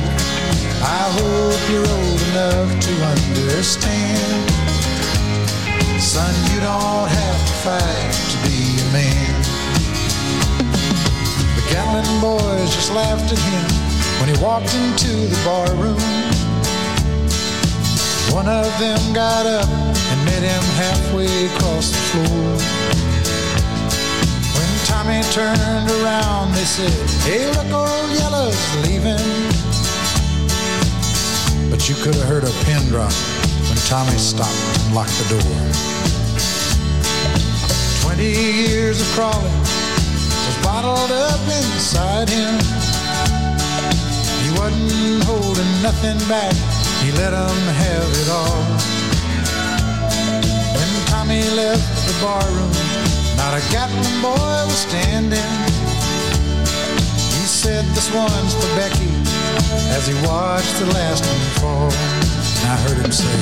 I 0.82 1.04
hope 1.20 1.62
you're 1.70 1.92
old 2.00 2.22
enough 2.34 2.70
to 2.88 2.94
understand. 3.14 4.42
Son, 6.02 6.34
you 6.50 6.60
don't 6.62 7.10
have 7.22 7.40
to 7.50 7.56
fight 7.66 8.14
to 8.34 8.38
be 8.42 8.58
a 8.82 8.88
man. 8.90 9.38
The 11.58 11.64
Gatlin 11.70 12.10
boys 12.22 12.74
just 12.74 12.92
laughed 12.92 13.32
at 13.32 13.38
him 13.38 13.87
when 14.20 14.30
he 14.34 14.44
walked 14.44 14.74
into 14.74 15.28
the 15.28 15.42
bar 15.46 15.70
room. 15.76 16.00
One 18.34 18.48
of 18.48 18.68
them 18.80 19.00
got 19.14 19.46
up 19.46 19.68
and 19.68 20.26
met 20.26 20.44
him 20.44 20.64
halfway 20.76 21.48
across 21.48 21.92
the 21.92 22.04
floor. 22.12 22.50
When 24.56 24.70
Tommy 24.86 25.22
turned 25.32 25.90
around, 26.02 26.54
they 26.54 26.66
said, 26.66 26.92
Hey, 27.24 27.48
look, 27.48 27.72
old 27.72 28.10
Yellow's 28.12 28.58
leaving. 28.86 29.68
But 31.70 31.90
you 31.90 31.96
could 31.96 32.16
have 32.16 32.28
heard 32.28 32.44
a 32.44 32.52
pin 32.66 32.82
drop 32.90 33.14
when 33.70 33.78
Tommy 33.88 34.18
stopped 34.18 34.58
and 34.86 34.96
locked 34.96 35.18
the 35.20 35.30
door. 35.36 35.88
Twenty 38.02 38.32
years 38.32 39.02
of 39.02 39.08
crawling 39.16 39.60
was 40.48 40.58
bottled 40.64 41.12
up 41.12 41.42
inside 41.48 42.30
him. 42.30 42.87
Wasn't 44.58 45.24
holding 45.26 45.82
nothing 45.84 46.18
back, 46.28 46.56
he 47.04 47.12
let 47.12 47.34
'em 47.34 47.62
have 47.84 48.10
it 48.22 48.30
all. 48.30 48.64
When 50.76 50.92
Tommy 51.06 51.44
left 51.62 51.90
the 52.08 52.16
barroom, 52.24 52.74
not 53.38 53.54
a 53.54 53.62
Gatlin 53.72 54.18
boy 54.22 54.58
was 54.70 54.82
standing. 54.90 55.54
He 57.36 57.46
said, 57.46 57.86
This 57.96 58.10
one's 58.12 58.54
for 58.60 58.70
Becky, 58.76 59.12
as 59.96 60.08
he 60.08 60.16
watched 60.26 60.76
the 60.80 60.88
last 60.98 61.24
one 61.26 61.46
fall. 61.62 61.92
And 62.60 62.68
I 62.74 62.78
heard 62.86 63.00
him 63.06 63.12
say, 63.12 63.38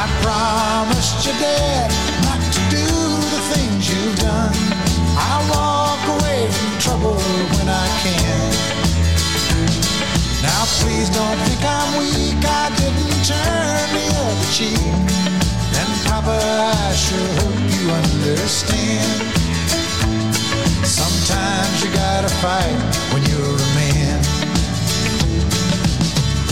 I 0.00 0.04
promised 0.24 1.26
your 1.26 1.38
dad 1.38 1.90
not 2.26 2.40
to 2.56 2.60
do 2.78 2.86
the 3.34 3.42
things 3.52 3.82
you've 3.90 4.18
done. 4.18 4.56
I'll 5.28 5.44
walk 5.52 6.02
away 6.16 6.40
from 6.56 6.70
trouble 6.78 7.18
when 7.54 7.68
I 7.68 7.86
can. 8.02 8.93
Now 10.44 10.64
please 10.80 11.08
don't 11.08 11.38
think 11.46 11.62
I'm 11.64 11.90
weak, 11.96 12.44
I 12.44 12.68
didn't 12.76 13.24
turn 13.24 13.86
the 13.96 14.06
other 14.24 14.48
cheek. 14.52 14.76
And 15.80 15.90
Papa, 16.04 16.36
I 16.36 16.92
sure 16.92 17.30
hope 17.40 17.60
you 17.72 17.84
understand. 17.90 19.08
Sometimes 20.84 21.74
you 21.82 21.90
gotta 21.94 22.28
fight 22.44 22.76
when 23.12 23.22
you're 23.30 23.56
a 23.56 23.70
man. 23.80 24.20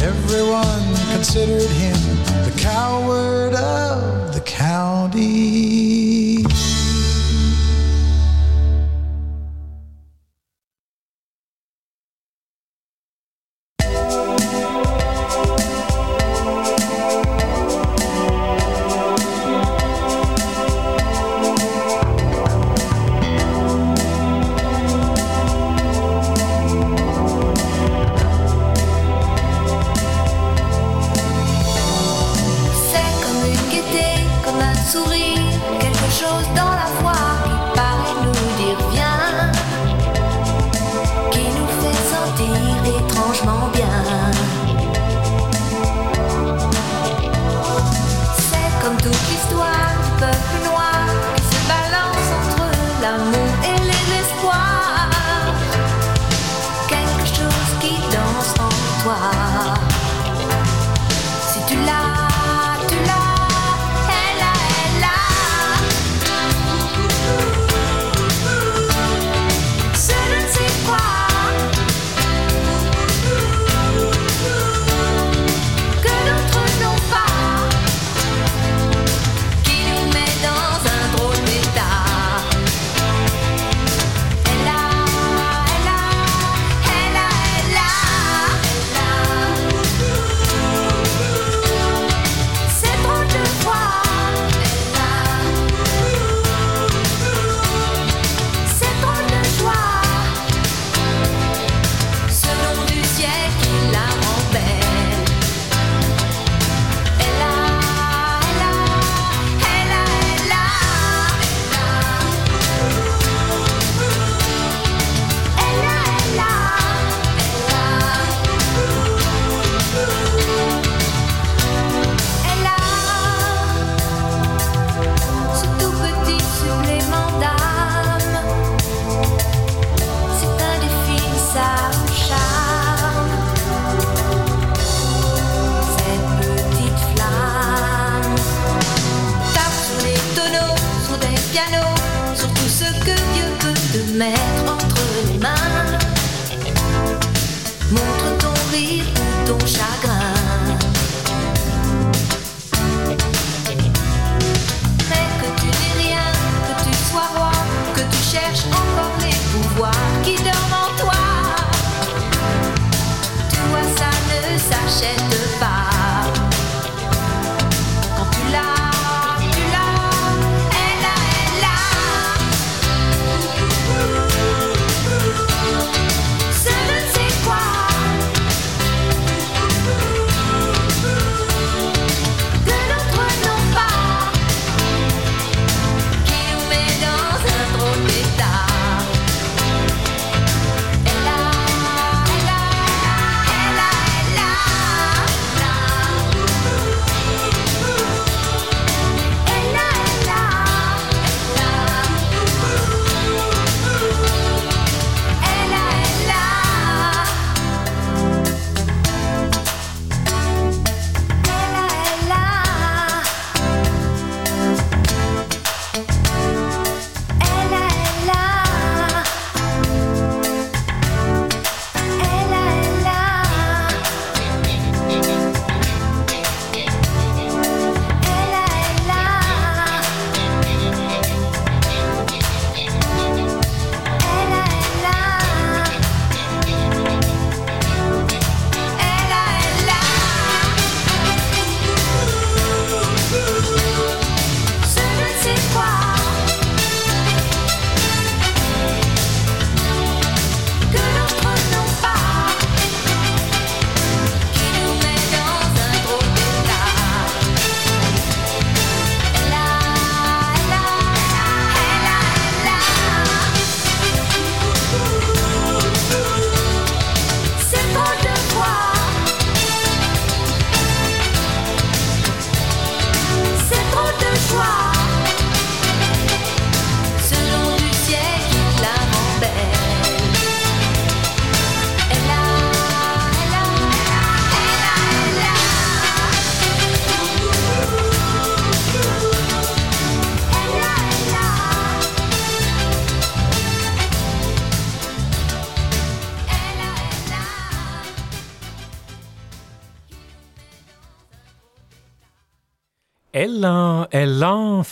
Everyone 0.02 0.84
considered 1.12 1.70
him 1.82 2.00
the 2.48 2.54
coward 2.56 3.52
of 3.54 4.32
the 4.32 4.40
county. 4.40 6.31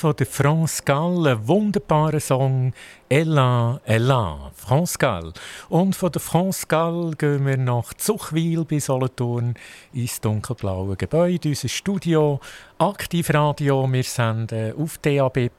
Von 0.00 0.16
der 0.16 0.26
France 0.26 0.82
Gall, 0.82 1.26
ein 1.26 1.46
wunderbarer 1.46 2.20
Song. 2.20 2.72
Ella, 3.10 3.82
Ella, 3.84 4.50
France 4.54 4.96
Gall. 4.96 5.34
Und 5.68 5.94
von 5.94 6.10
der 6.10 6.22
France 6.22 6.64
Gall 6.66 7.10
gehen 7.18 7.44
wir 7.44 7.58
nach 7.58 7.92
Zuchwil 7.92 8.64
bei 8.64 8.78
Solothurn 8.78 9.54
ins 9.92 10.18
dunkelblaue 10.22 10.96
Gebäude, 10.96 11.50
unser 11.50 11.68
Studio. 11.68 12.40
Aktivradio, 12.78 13.86
wir 13.92 14.02
senden 14.02 14.74
auf 14.74 14.96
DAB+, 14.98 15.50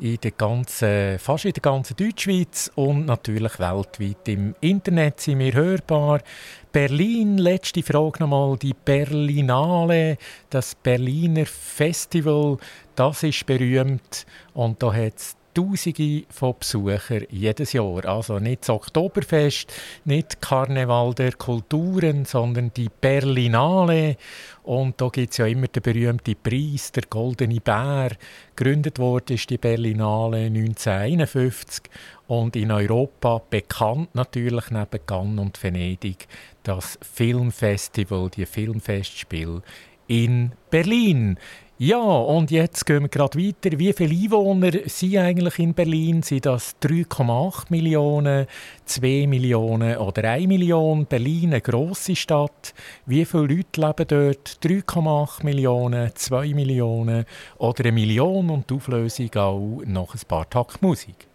in 0.00 0.18
der 0.20 0.30
ganzen, 0.32 1.18
fast 1.18 1.44
in 1.44 1.52
der 1.52 1.62
ganzen 1.62 1.96
Deutschschweiz 1.96 2.70
und 2.74 3.06
natürlich 3.06 3.58
weltweit. 3.58 4.28
Im 4.28 4.54
Internet 4.60 5.20
sind 5.20 5.40
wir 5.40 5.52
hörbar. 5.52 6.20
Berlin, 6.70 7.38
letzte 7.38 7.82
Frage 7.82 8.20
nochmal, 8.20 8.56
die 8.58 8.74
Berlinale, 8.74 10.18
das 10.50 10.74
Berliner 10.74 11.46
Festival, 11.46 12.58
das 12.94 13.22
ist 13.22 13.46
berühmt 13.46 14.26
und 14.54 14.82
da 14.82 14.92
hat 14.92 15.16
es 15.16 15.37
Tausende 15.58 16.22
von 16.30 16.54
Besuchern 16.56 17.26
jedes 17.30 17.72
Jahr. 17.72 18.04
Also 18.04 18.38
nicht 18.38 18.62
das 18.62 18.70
Oktoberfest, 18.70 19.72
nicht 20.04 20.40
Karneval 20.40 21.14
der 21.14 21.32
Kulturen, 21.32 22.24
sondern 22.24 22.70
die 22.76 22.88
Berlinale. 22.88 24.16
Und 24.62 25.00
da 25.00 25.08
gibt 25.08 25.32
es 25.32 25.38
ja 25.38 25.46
immer 25.46 25.66
den 25.66 25.82
berühmten 25.82 26.36
Preis, 26.40 26.92
der 26.92 27.04
Goldene 27.10 27.60
Bär. 27.60 28.10
Gegründet 28.54 29.00
wurde 29.00 29.34
die 29.34 29.58
Berlinale 29.58 30.46
1951 30.46 31.90
und 32.28 32.54
in 32.54 32.70
Europa 32.70 33.42
bekannt 33.50 34.14
natürlich 34.14 34.70
neben 34.70 35.06
Cannes 35.06 35.40
und 35.40 35.60
Venedig 35.60 36.28
das 36.62 37.00
Filmfestival, 37.02 38.30
die 38.30 38.46
Filmfestspiele 38.46 39.62
in 40.06 40.52
Berlin. 40.70 41.36
Ja, 41.80 42.00
und 42.00 42.50
jetzt 42.50 42.86
gehen 42.86 43.02
wir 43.02 43.08
gerade 43.08 43.38
weiter. 43.38 43.78
Wie 43.78 43.92
viele 43.92 44.12
Einwohner 44.12 44.72
sind 44.86 45.16
eigentlich 45.16 45.60
in 45.60 45.74
Berlin? 45.74 46.24
Sind 46.24 46.44
das 46.46 46.74
3,8 46.82 47.66
Millionen, 47.68 48.48
2 48.84 49.28
Millionen 49.28 49.96
oder 49.98 50.28
1 50.28 50.48
Million? 50.48 51.06
Berlin, 51.06 51.50
eine 51.50 51.60
grosse 51.60 52.16
Stadt. 52.16 52.74
Wie 53.06 53.24
viele 53.24 53.46
Leute 53.46 53.80
leben 53.80 54.08
dort? 54.08 54.58
3,8 54.60 55.44
Millionen, 55.44 56.10
2 56.12 56.52
Millionen 56.52 57.24
oder 57.58 57.84
eine 57.84 57.92
Million? 57.92 58.50
Und 58.50 58.68
die 58.68 58.74
Auflösung 58.74 59.32
auch 59.36 59.82
noch 59.86 60.14
ein 60.16 60.20
paar 60.26 60.50
Takt 60.50 60.82
Musik. 60.82 61.27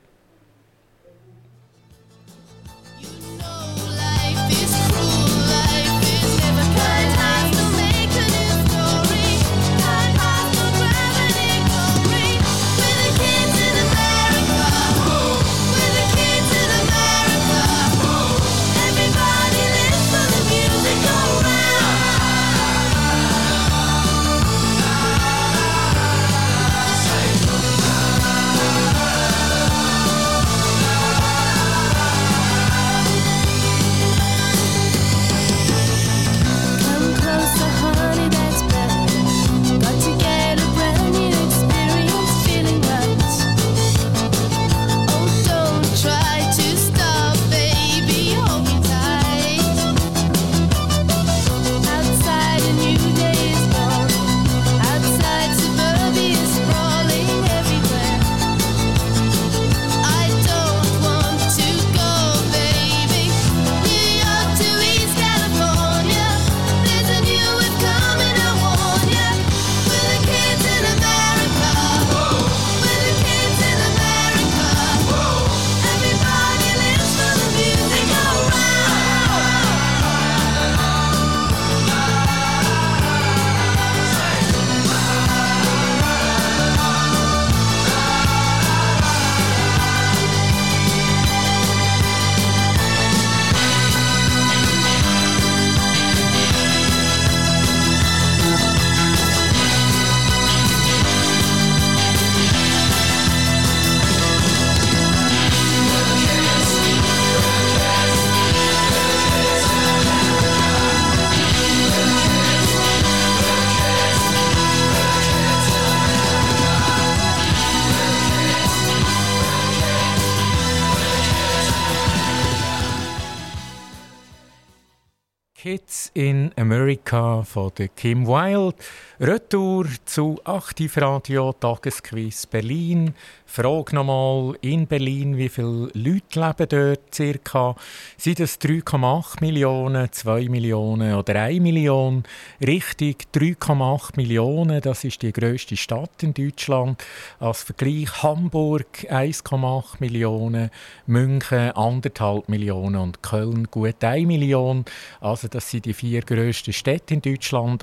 America 127.14 127.33
von 127.46 127.72
der 127.78 127.88
Kim 127.90 128.28
Wilde. 128.28 128.76
Retour 129.20 129.86
zu 130.06 130.40
Aktivradio 130.44 131.54
Tagesquiz 131.54 132.46
Berlin. 132.46 133.14
Frage 133.46 133.94
nochmal 133.94 134.56
in 134.62 134.88
Berlin, 134.88 135.38
wie 135.38 135.48
viele 135.48 135.92
Leute 135.94 136.40
leben 136.40 136.68
dort 136.68 137.14
circa? 137.14 137.76
Sind 138.18 138.40
das 138.40 138.60
3,8 138.60 139.42
Millionen, 139.42 140.12
2 140.12 140.50
Millionen 140.50 141.14
oder 141.14 141.36
1 141.36 141.62
Million? 141.62 142.24
Richtig, 142.66 143.28
3,8 143.32 144.14
Millionen, 144.16 144.82
das 144.82 145.04
ist 145.04 145.22
die 145.22 145.32
grösste 145.32 145.78
Stadt 145.78 146.24
in 146.24 146.34
Deutschland. 146.34 147.04
Als 147.40 147.62
Vergleich 147.62 148.24
Hamburg 148.24 149.06
1,8 149.08 149.98
Millionen, 150.00 150.72
München 151.06 151.70
1,5 151.74 152.46
Millionen 152.48 152.96
und 152.96 153.22
Köln 153.22 153.68
gut 153.70 154.04
1 154.04 154.26
Million. 154.26 154.84
Also 155.22 155.48
das 155.48 155.70
sind 155.70 155.86
die 155.86 155.94
vier 155.94 156.22
grössten 156.22 156.74
Städte 156.74 157.14
in 157.14 157.22
Deutschland, 157.22 157.33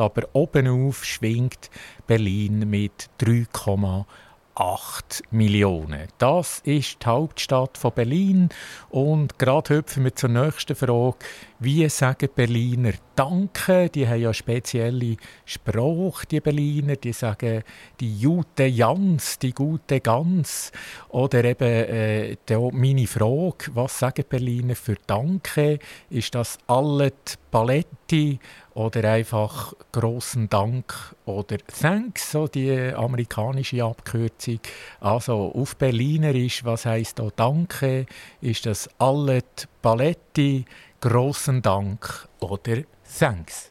aber 0.00 0.28
obenauf 0.32 1.04
schwingt 1.04 1.70
Berlin 2.06 2.68
mit 2.68 3.08
3,8 3.20 5.22
Millionen. 5.30 6.08
Das 6.18 6.60
ist 6.64 7.02
die 7.02 7.06
Hauptstadt 7.06 7.78
von 7.78 7.92
Berlin 7.92 8.48
und 8.88 9.38
gerade 9.38 9.76
hüpfen 9.76 10.04
wir 10.04 10.14
zur 10.14 10.30
nächsten 10.30 10.76
Frage. 10.76 11.18
Wie 11.62 11.86
sagen 11.90 12.30
Berliner 12.34 12.92
Danke? 13.14 13.90
Die 13.90 14.08
haben 14.08 14.22
ja 14.22 14.32
spezielle 14.32 15.18
Sprache, 15.44 16.26
die 16.26 16.40
Berliner. 16.40 16.96
Die 16.96 17.12
sagen 17.12 17.64
die 18.00 18.18
Jute 18.18 18.64
Jans, 18.64 19.38
die 19.38 19.52
gute 19.52 20.00
Gans. 20.00 20.72
Oder 21.10 21.44
eben 21.44 21.68
äh, 21.68 22.36
meine 22.72 23.06
Frage, 23.06 23.72
was 23.74 23.98
sagen 23.98 24.24
Berliner 24.26 24.74
für 24.74 24.96
Danke? 25.06 25.80
Ist 26.08 26.34
das 26.34 26.56
alle 26.66 27.12
Paletti 27.50 28.38
oder 28.80 29.10
einfach 29.10 29.74
großen 29.92 30.48
Dank 30.48 31.14
oder 31.26 31.58
Thanks, 31.58 32.32
so 32.32 32.48
die 32.48 32.72
amerikanische 32.94 33.84
Abkürzung. 33.84 34.60
Also 35.00 35.52
auf 35.54 35.76
Berlinerisch, 35.76 36.64
was 36.64 36.86
heißt 36.86 37.18
da 37.18 37.28
Danke? 37.36 38.06
Ist 38.40 38.64
das 38.64 38.88
alle 38.98 39.42
Paletti, 39.82 40.64
großen 41.00 41.60
Dank 41.60 42.26
oder 42.40 42.82
Thanks? 43.18 43.69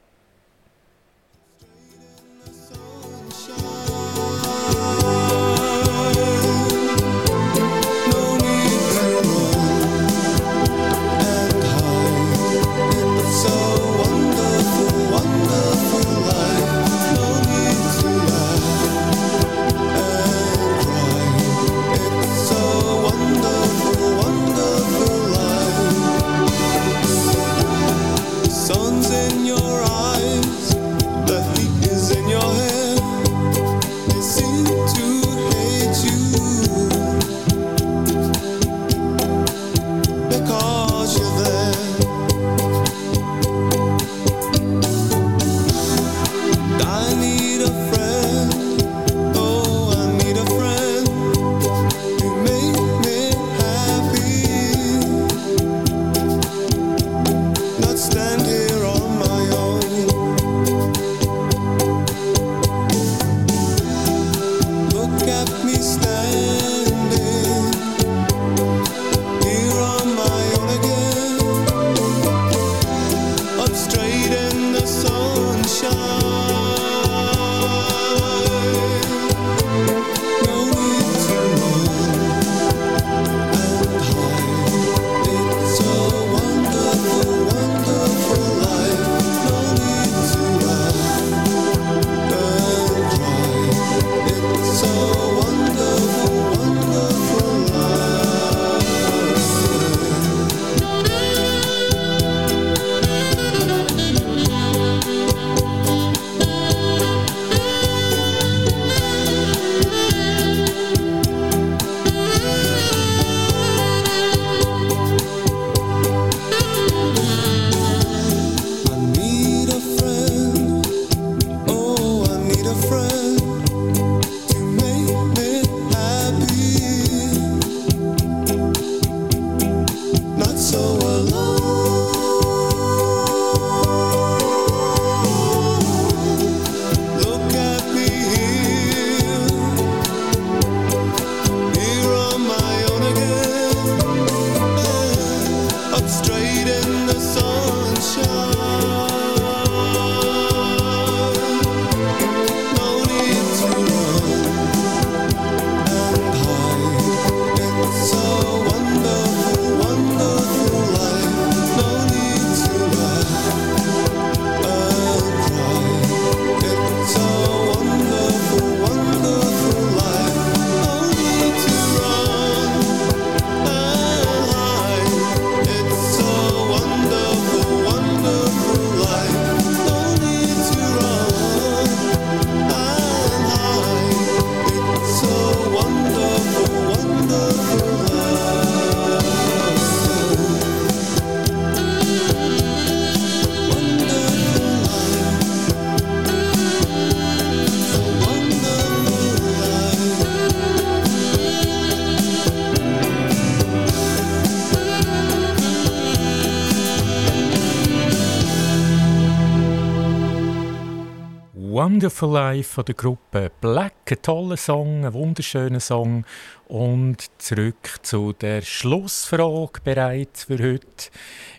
Wonderful 212.00 212.32
Life 212.32 212.76
von 212.76 212.86
der 212.86 212.96
Gruppe 212.96 213.52
Black. 213.60 213.94
Ein 214.10 214.22
toller 214.22 214.56
Song, 214.56 215.04
ein 215.04 215.14
wunderschöner 215.14 215.82
Song. 215.82 216.24
Und 216.70 217.26
zurück 217.40 218.00
zu 218.04 218.32
der 218.32 218.62
Schlussfrage 218.62 219.82
bereits 219.84 220.46
für 220.46 220.60
heute. 220.60 221.10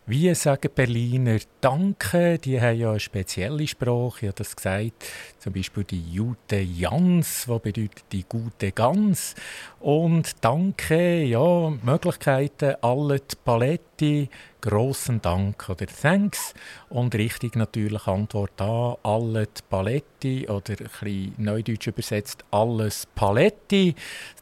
Wie 0.06 0.34
sagen 0.34 0.70
Berliner 0.74 1.40
Danke? 1.60 2.38
Die 2.38 2.58
haben 2.58 2.78
ja 2.78 2.90
eine 2.90 3.00
spezielle 3.00 3.66
Sprache, 3.66 4.20
ich 4.20 4.28
habe 4.28 4.38
das 4.38 4.56
gesagt. 4.56 5.04
Zum 5.38 5.52
Beispiel 5.52 5.84
die 5.84 6.10
Jute 6.10 6.60
Jans, 6.60 7.46
was 7.46 7.60
bedeutet 7.60 8.04
die 8.10 8.24
gute 8.26 8.72
Gans. 8.72 9.34
Und 9.78 10.42
Danke, 10.42 11.22
ja, 11.22 11.70
Möglichkeiten, 11.82 12.76
alle 12.80 13.20
die 13.20 13.36
Paletti, 13.44 14.30
grossen 14.60 15.22
Dank 15.22 15.68
oder 15.68 15.86
Thanks. 15.86 16.54
Und 16.88 17.14
richtig 17.14 17.56
natürlich 17.56 18.06
Antwort 18.06 18.60
A, 18.60 18.96
alle 19.02 19.46
Paletti 19.68 20.48
oder 20.48 20.72
ein 20.72 20.76
bisschen 20.76 21.34
neudeutsch 21.38 21.86
übersetzt, 21.86 22.44
alles 22.50 23.06
Paletti. 23.14 23.94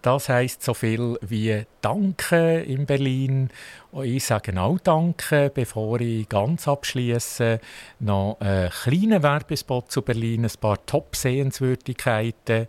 Das 0.02 0.28
heißt 0.28 0.62
so 0.62 0.74
viel 0.74 1.18
wie 1.22 1.64
Danke 1.80 2.60
in 2.60 2.86
Berlin. 2.86 3.50
Und 3.90 4.04
ich 4.04 4.24
sage 4.24 4.60
auch 4.60 4.78
Danke, 4.80 5.50
bevor 5.54 6.00
ich 6.00 6.28
ganz 6.28 6.68
abschließe. 6.68 7.60
Noch 8.00 8.36
einen 8.40 8.70
kleinen 8.70 9.22
Werbespot 9.22 9.90
zu 9.90 10.02
Berlin, 10.02 10.44
ein 10.44 10.52
paar 10.60 10.84
Top-Sehenswürdigkeiten 10.84 12.66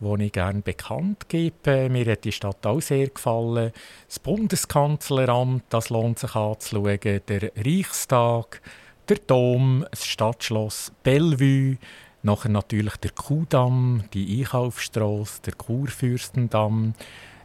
die 0.00 0.24
ich 0.24 0.32
gerne 0.32 0.60
bekannt 0.60 1.28
gebe. 1.28 1.88
Mir 1.88 2.12
hat 2.12 2.24
die 2.24 2.32
Stadt 2.32 2.66
auch 2.66 2.80
sehr 2.80 3.08
gefallen. 3.08 3.72
Das 4.06 4.18
Bundeskanzleramt, 4.18 5.64
das 5.70 5.90
lohnt 5.90 6.18
sich 6.18 6.34
anzuschauen. 6.34 6.98
Der 7.28 7.50
Reichstag, 7.56 8.60
der 9.08 9.18
Dom, 9.18 9.86
das 9.90 10.04
Stadtschloss 10.04 10.92
Bellevue, 11.02 11.78
nachher 12.22 12.50
natürlich 12.50 12.96
der 12.96 13.12
Kudamm, 13.12 14.04
die 14.12 14.40
Einkaufsstrasse, 14.40 15.42
der 15.42 15.54
Kurfürstendamm, 15.54 16.94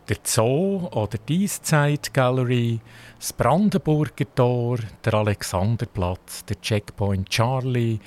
der 0.10 0.18
Zoo 0.24 0.88
oder 0.91 1.18
die 1.28 1.43
Eiszeit 1.43 2.14
Gallery, 2.14 2.80
das 3.18 3.34
Brandenburger 3.34 4.26
Tor, 4.36 4.80
der 5.06 5.14
Alexanderplatz, 5.14 6.43
der 6.45 6.60
Checkpoint 6.60 7.30
Charlie, 7.30 7.99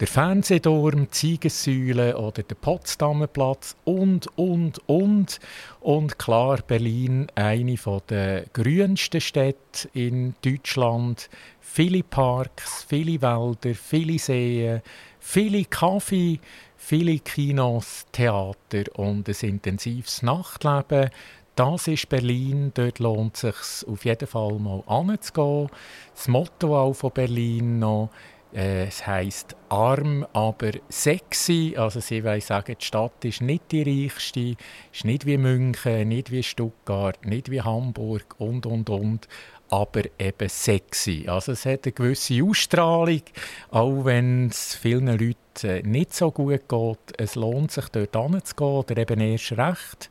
der 0.00 0.08
Fernsehturm, 0.08 1.08
die 1.10 1.16
Siegessäule 1.16 2.16
oder 2.16 2.42
der 2.42 2.54
Potsdamer 2.54 3.26
Platz 3.26 3.76
und, 3.84 4.26
und, 4.36 4.80
und. 4.88 5.38
Und 5.80 6.18
klar, 6.18 6.58
Berlin, 6.66 7.28
eine 7.34 7.76
der 8.08 8.46
grünsten 8.52 9.20
Städte 9.20 9.88
in 9.92 10.34
Deutschland. 10.42 11.28
Viele 11.60 12.02
Parks, 12.02 12.84
viele 12.88 13.22
Wälder, 13.22 13.74
viele 13.74 14.18
Seen, 14.18 14.82
viele 15.20 15.64
Kaffee, 15.66 16.40
viele 16.76 17.18
Kinos, 17.20 18.06
Theater 18.10 18.82
und 18.94 19.28
ein 19.28 19.48
intensives 19.48 20.22
Nachtleben. 20.22 21.10
Das 21.54 21.86
ist 21.86 22.08
Berlin, 22.08 22.72
dort 22.72 22.98
lohnt 22.98 23.34
es 23.34 23.40
sich 23.80 23.88
auf 23.88 24.06
jeden 24.06 24.26
Fall 24.26 24.54
mal 24.58 24.82
anzugehen. 24.86 25.68
Das 26.14 26.28
Motto 26.28 26.78
auch 26.78 26.94
von 26.94 27.10
Berlin 27.12 27.78
noch, 27.78 28.08
äh, 28.54 28.86
es 28.86 29.06
heisst 29.06 29.54
arm, 29.68 30.26
aber 30.32 30.70
sexy. 30.88 31.74
Also 31.76 32.00
sie 32.00 32.24
wollen 32.24 32.40
sagen, 32.40 32.76
die 32.80 32.84
Stadt 32.84 33.24
ist 33.24 33.42
nicht 33.42 33.70
die 33.70 33.82
reichste, 33.82 34.56
ist 34.92 35.04
nicht 35.04 35.26
wie 35.26 35.36
München, 35.36 36.08
nicht 36.08 36.30
wie 36.30 36.42
Stuttgart, 36.42 37.24
nicht 37.26 37.50
wie 37.50 37.60
Hamburg 37.60 38.34
und, 38.38 38.64
und, 38.64 38.88
und, 38.88 39.28
aber 39.68 40.02
eben 40.18 40.48
sexy. 40.48 41.26
Also 41.28 41.52
es 41.52 41.66
hat 41.66 41.84
eine 41.84 41.92
gewisse 41.92 42.42
Ausstrahlung, 42.42 43.22
auch 43.70 44.04
wenn 44.04 44.48
es 44.48 44.74
vielen 44.74 45.06
Leuten 45.06 45.36
äh, 45.64 45.82
nicht 45.82 46.14
so 46.14 46.30
gut 46.30 46.68
geht. 46.68 46.98
Es 47.18 47.34
lohnt 47.34 47.72
sich, 47.72 47.88
dort 47.88 48.16
hinzugehen 48.16 48.70
oder 48.70 48.96
eben 48.96 49.20
erst 49.20 49.52
recht. 49.52 50.10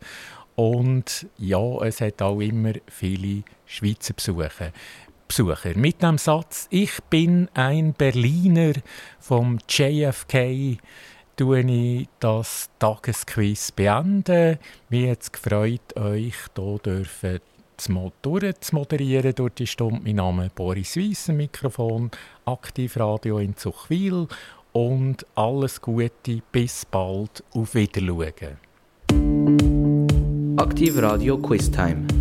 Und 0.56 1.28
ja, 1.38 1.82
es 1.84 2.02
hat 2.02 2.22
auch 2.22 2.39
immer 2.39 2.74
viele 2.88 3.43
Schweizer 3.66 4.14
Besucher. 4.14 4.72
Besucher. 5.28 5.78
Mit 5.78 6.02
dem 6.04 6.18
Satz 6.18 6.68
«Ich 6.70 6.99
bin 7.10 7.47
ein 7.54 7.93
Berliner» 7.93 8.74
vom 9.20 9.60
JFK 9.68 10.78
tue 11.38 11.62
ich 11.62 12.08
das 12.20 12.70
Tagesquiz 12.78 13.72
beenden. 13.72 14.60
Mir 14.89 15.12
hat 15.12 15.22
es 15.22 15.32
gefreut, 15.32 15.95
euch 15.95 16.36
hier 16.56 16.78
dürfen 16.86 17.39
zu 17.78 17.91
moderieren 17.91 19.34
durch 19.34 19.54
die 19.56 19.68
Stunde. 19.68 20.02
Mein 20.04 20.18
Name 20.18 20.45
ist 20.45 20.56
Boris 20.56 20.95
Weiss, 20.97 21.30
Mikrofon, 21.30 22.12
Aktivradio 22.45 23.39
in 23.39 23.58
Zuchwil 23.58 24.28
und 24.72 25.26
alles 25.36 25.82
Gute, 25.82 26.41
bis 26.52 26.86
bald, 26.86 27.43
auf 27.54 27.74
Wiedersehen. 27.74 28.58
Aktiv 30.62 30.99
Radio 30.99 31.39
Quiz 31.39 31.72
Time. 31.72 32.21